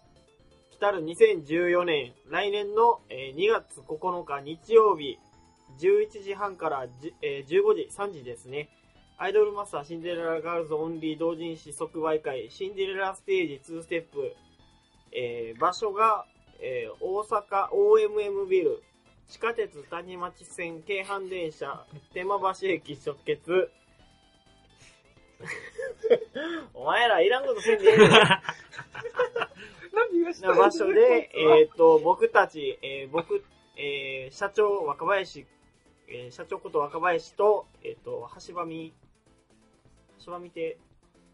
[0.73, 5.19] 来たる2014年、来年の、えー2月9日日曜日、
[5.81, 8.69] 11時半からじ、えー15時、3時ですね。
[9.19, 14.35] アイドルマスターシンデレラガールズオンリー同人誌即売会シンデレラステージ2ステップ、
[15.11, 16.27] えー場所が、
[16.61, 18.83] えー大阪 OMM ビル、
[19.27, 23.71] 地下鉄谷町線京阪電車、天満橋駅直結。
[26.75, 27.97] お前らいらんことせんでええ
[30.59, 33.43] 場所で、えっ、と、僕たち、えー僕、
[33.77, 35.47] えー社長若林、
[36.07, 38.93] えー社長こと若林と、えっ、と、橋場み、
[40.27, 40.77] 橋場みて、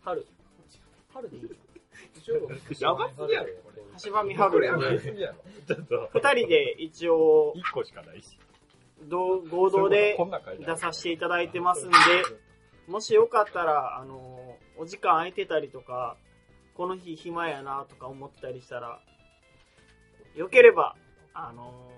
[0.03, 0.27] 春。
[1.15, 1.43] 春でいい
[2.81, 3.49] やばすぎやろ、
[4.05, 4.69] 橋場み春で。
[5.67, 8.39] ちょっと、二人で一応、一個しかないし。
[9.09, 10.17] 同合同で
[10.61, 11.97] 出させていただいてますんで、
[12.87, 16.17] もしよかったら、あのお時間空いてたりとか、
[16.75, 19.01] この日暇やなとか思ってたりしたら、
[20.37, 20.97] よければ、
[21.35, 21.91] あの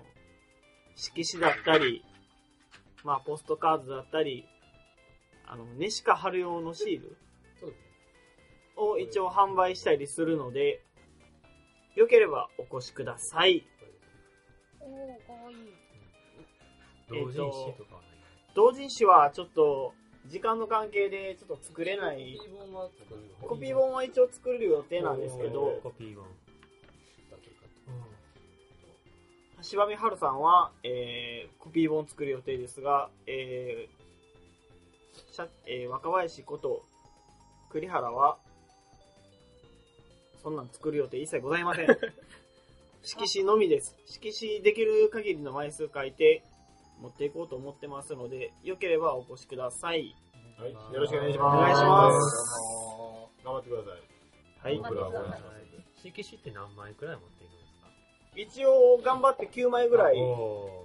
[0.95, 2.03] 色紙だったり、
[3.03, 4.47] まあ、ポストカードだったり、
[5.47, 7.17] あの、ネシカ貼る用のシール
[8.77, 10.81] を一応販売したりするので、
[11.95, 13.65] よければお越しください。
[14.79, 15.57] おー、かわいい。
[17.09, 18.11] 同人誌とかはない
[18.55, 19.93] 同人誌はちょっと、
[20.27, 26.25] 時間の関係でちょっと作れないコピー本は作るコピー本は一応作る予定なんですけどコピー本。
[29.61, 33.87] 柴見春さんは、えー、コピー本作る予定ですが、え
[35.65, 36.83] えー若林こと
[37.69, 38.37] 栗原は
[40.41, 41.87] そんなん作る予定一切ございません。
[43.03, 43.95] 色紙のみです。
[44.05, 46.43] 色紙できる限りの枚数書いて
[46.99, 50.15] 持っていこうと思ってますのでよければお越しください。
[50.57, 50.71] はい。
[50.71, 51.57] よろしくお願いします。
[51.57, 53.43] お願いします。
[53.43, 54.01] 頑張ってください。
[54.59, 54.77] はい。
[54.77, 56.07] 僕らは応援します。
[56.07, 57.29] 色紙って何枚くらい持っ
[58.35, 60.15] 一応頑張って9枚ぐらい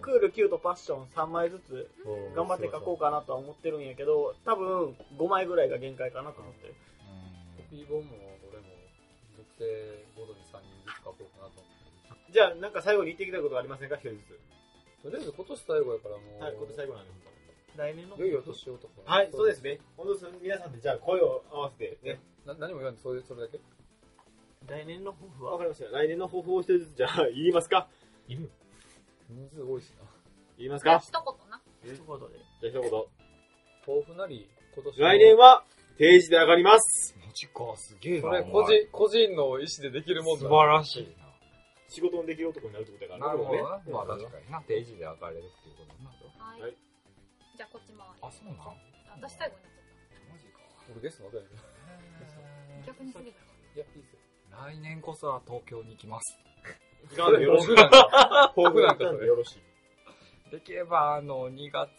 [0.00, 1.90] クール9とパッション3枚ずつ
[2.36, 6.74] 頑張って書こうかなとは思ってるんやけど多分5枚ぐらいが限界かなと思ってる
[7.56, 8.10] コピー本も
[8.50, 8.68] 俺も
[9.36, 11.80] 属性ボードに3人ずつ書こうかなと思って
[12.30, 14.38] じゃあ、なんか最後に言ってきたいことありませんか一人ずつ。
[15.02, 17.10] とりあえず今年最後やからもう、はい、これ最後なんで。
[17.74, 19.02] 来年の良いお年をとか。
[19.04, 19.80] はい、そうですね。
[19.96, 22.20] 本当皆さんでじゃあ声を合わせてね。
[22.46, 23.58] な何も言わんで、それそれだけ？
[24.68, 25.52] 来年の抱負は？
[25.52, 25.90] わかりました。
[25.90, 27.88] 来年の抱負を一人ずつじゃあ言いますか
[28.28, 28.50] いる
[29.28, 30.04] 人数多いしな。
[30.58, 31.60] 言いますか一言な。
[31.82, 33.04] 一言でじゃあ一言。
[33.86, 35.64] 抱負なり、今年来年は
[35.98, 37.16] 定時で上がります。
[37.18, 38.28] マジか、すげえな。
[38.28, 40.42] それお前個人、個人の意思でできるもんだ。
[40.44, 41.16] 素晴らしい
[41.88, 43.26] 仕事のできる男になるってことだな。
[43.26, 43.76] からなるほどな。
[43.78, 43.82] ね。
[43.90, 44.60] まあ確かにな。
[44.62, 46.12] 定時で上がれるっていうことだな。
[46.44, 46.60] はい。
[46.60, 46.76] はい
[47.56, 48.12] じゃあこっち回り。
[48.22, 48.76] あ、そうなん？
[49.20, 50.60] 私最後になっちゃっマジか。
[50.92, 51.18] 俺ゲス。
[51.18, 51.28] た。
[52.86, 53.40] 逆に過ぎた。
[53.40, 54.20] いや、いいっすよ。
[54.52, 56.38] 来年こそは東京に行きます。
[57.08, 57.74] 時間でよ ろしく。
[57.76, 60.50] 抱負なんかそれよろしい。
[60.50, 61.90] できれば、あの、2月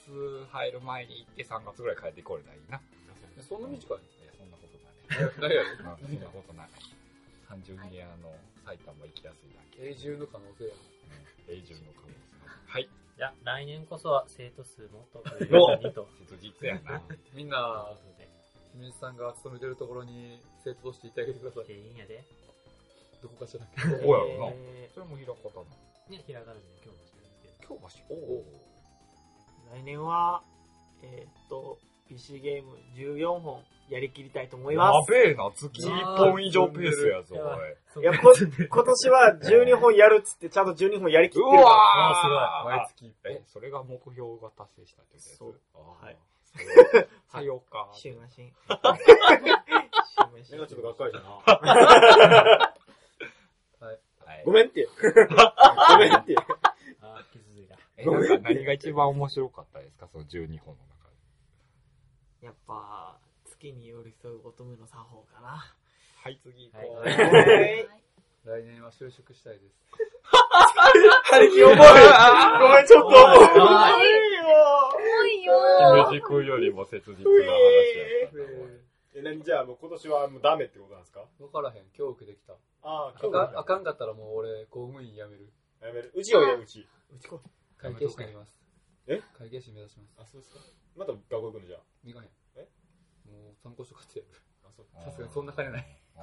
[0.52, 2.78] 入る前に行って3月ぐらい帰ってこれたらいいな。
[2.78, 2.82] い
[3.42, 4.76] そんな短いや、そんなこと
[5.16, 5.32] ない。
[5.40, 5.66] 何やう
[6.04, 6.70] んそんなことない。
[7.48, 8.36] 単純に、あの、
[8.66, 9.90] 埼玉行きやすいだけ。
[9.90, 10.74] 永住の可能性や
[11.48, 12.14] 永住の可能性。
[12.68, 12.90] はい。
[13.18, 16.08] じゃあ、来年こそは生徒数もっと増えるようにと。
[16.30, 17.02] 切実やな。
[17.34, 17.96] みんな、
[18.74, 21.68] 清水さんが勤めてるところに生徒として行ってあげてください。
[21.68, 22.24] でいいんやで。
[23.22, 23.66] どこかしら。
[23.92, 24.54] どこやろな。
[24.56, 25.64] えそれも平方なの。
[26.10, 27.80] ね、ひらがなで今日もしてるんですけど。
[27.80, 28.16] 京橋。
[28.16, 28.44] おお。
[28.44, 30.44] ー来年は
[31.04, 38.04] えーっと PC ゲーム14本やりきりたいと思いやますべえな、月1本以上ペースやぞ、やばおい。
[38.04, 38.34] いやこ
[38.70, 45.60] 今年は12本やるっつってちゃんと12本やりきってうるからわー毎月え、それが目標が達成したってことやつそう。
[46.06, 46.18] はい。
[47.32, 47.90] さようか。
[47.94, 48.54] 週マシン
[50.44, 51.30] 週なんかちょっとがっかりしたな。
[53.80, 54.88] はいごめんって。
[54.88, 56.36] ごめんって。
[57.02, 57.78] あー、傷ついた。
[57.98, 60.08] え、なんか何が一番面白かったですか？
[60.08, 61.10] その12本の中
[62.42, 62.46] で。
[62.48, 65.76] やっぱ月に寄り添う乙女の作法かな
[66.24, 67.00] はい、次行はいこう。
[67.02, 68.01] はい
[68.46, 69.76] 来年は就職したいです。
[71.30, 71.78] 張り切重い。
[71.78, 71.84] ご
[72.74, 73.22] めん、ちょっと重い。
[73.62, 73.94] あ
[74.96, 75.54] 重いよ
[76.10, 79.20] 姫路君よりも切実な話やった。
[79.20, 81.20] え、何じゃあもう今年はもうダメってことなんですか？
[81.40, 81.84] わからへん。
[81.96, 82.54] 今日受けてきた。
[82.54, 85.54] ああ、あ今日かんあかんかったらもう俺、公務員辞める。
[85.82, 86.12] やめる。
[86.16, 86.88] うちよ、うち。
[87.14, 87.42] うちこ
[87.78, 88.58] 会計士になります。
[89.08, 89.22] え？
[89.38, 90.16] 会計士目指します。
[90.18, 90.60] あ、そうですか
[90.98, 92.30] また学校行くのじゃいかへん。
[92.56, 92.68] え？
[93.30, 94.32] もう参考書買ってやる。
[94.66, 94.68] あ。
[94.70, 94.86] あ、そう。
[95.04, 95.86] さすがにそんな金ない。
[96.18, 96.22] あ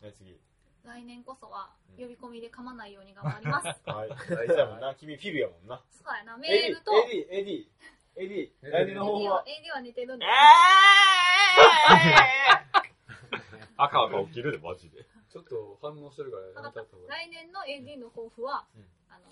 [0.00, 0.38] はい、次。
[0.84, 3.66] 来年こそは呼び込みで噛まないように頑張ります。
[3.90, 4.08] はい。
[4.30, 4.94] 大事やもんな。
[4.94, 5.82] 君フィルやもんな。
[5.90, 7.66] そうやな、メールと、AD、AD、
[8.16, 8.70] AD、AD。
[8.70, 10.26] 来年の AD 抱負はは、AD は寝てるんで。
[10.26, 10.28] ー
[13.76, 15.04] 赤が起きるで、マジで。
[15.28, 16.84] ちょっと反応してるからやめた。
[17.08, 19.26] 来年の AD の抱負は、うんあの、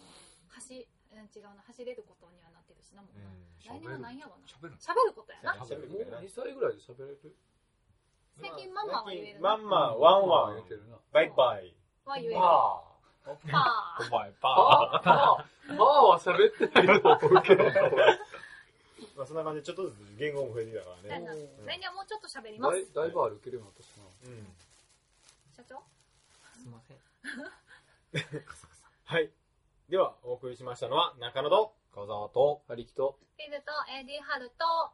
[0.48, 3.30] 走、うん違うな、走れることにはなってるしな、もうな。
[3.64, 4.46] 来年は何やろな。
[4.46, 5.54] 喋る喋ることやな。
[5.64, 7.36] 喋るもう2歳ぐらいで喋れる
[8.40, 9.56] 最近ママは言えるな。
[9.56, 10.96] まんま、ワンワン言え、てるな。
[11.12, 11.74] バイバイ。
[12.04, 12.34] は言える。
[12.34, 12.84] パ
[13.24, 14.04] パー。
[14.04, 14.08] ー。
[14.08, 17.64] お前、あパあ、まあは喋ってないと思うけど。
[19.16, 21.26] まあそんな感じでちょっとずつ言語も増えてきたからね。
[21.64, 22.92] 来年はもうちょっと喋ります。
[22.92, 24.04] だいぶ歩けるようになったしな。
[24.04, 24.56] うん。
[25.56, 25.82] 社長？
[26.60, 26.98] すいません
[29.04, 29.30] はい。
[29.88, 31.94] では、お送りしましたのは、中野と、ー。
[31.94, 34.90] 小沢と、ハリキと、フィルと AD ハルと、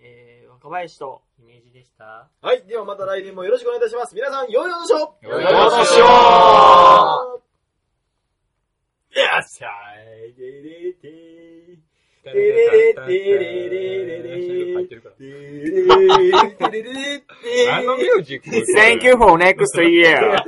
[0.00, 2.28] えー、若林と姫路でした。
[2.40, 2.62] はい。
[2.66, 4.14] ではまた来年もよろしくお願いいたします。
[4.14, 7.42] 皆さん、良いお年をよいお年を
[9.14, 9.68] よっしゃ
[10.26, 11.02] いでれて
[12.22, 14.28] てれれてれれれれ
[14.74, 15.00] 入ってれ
[15.62, 17.24] れてれれて
[17.66, 20.38] 何のミュージック Thank you for next year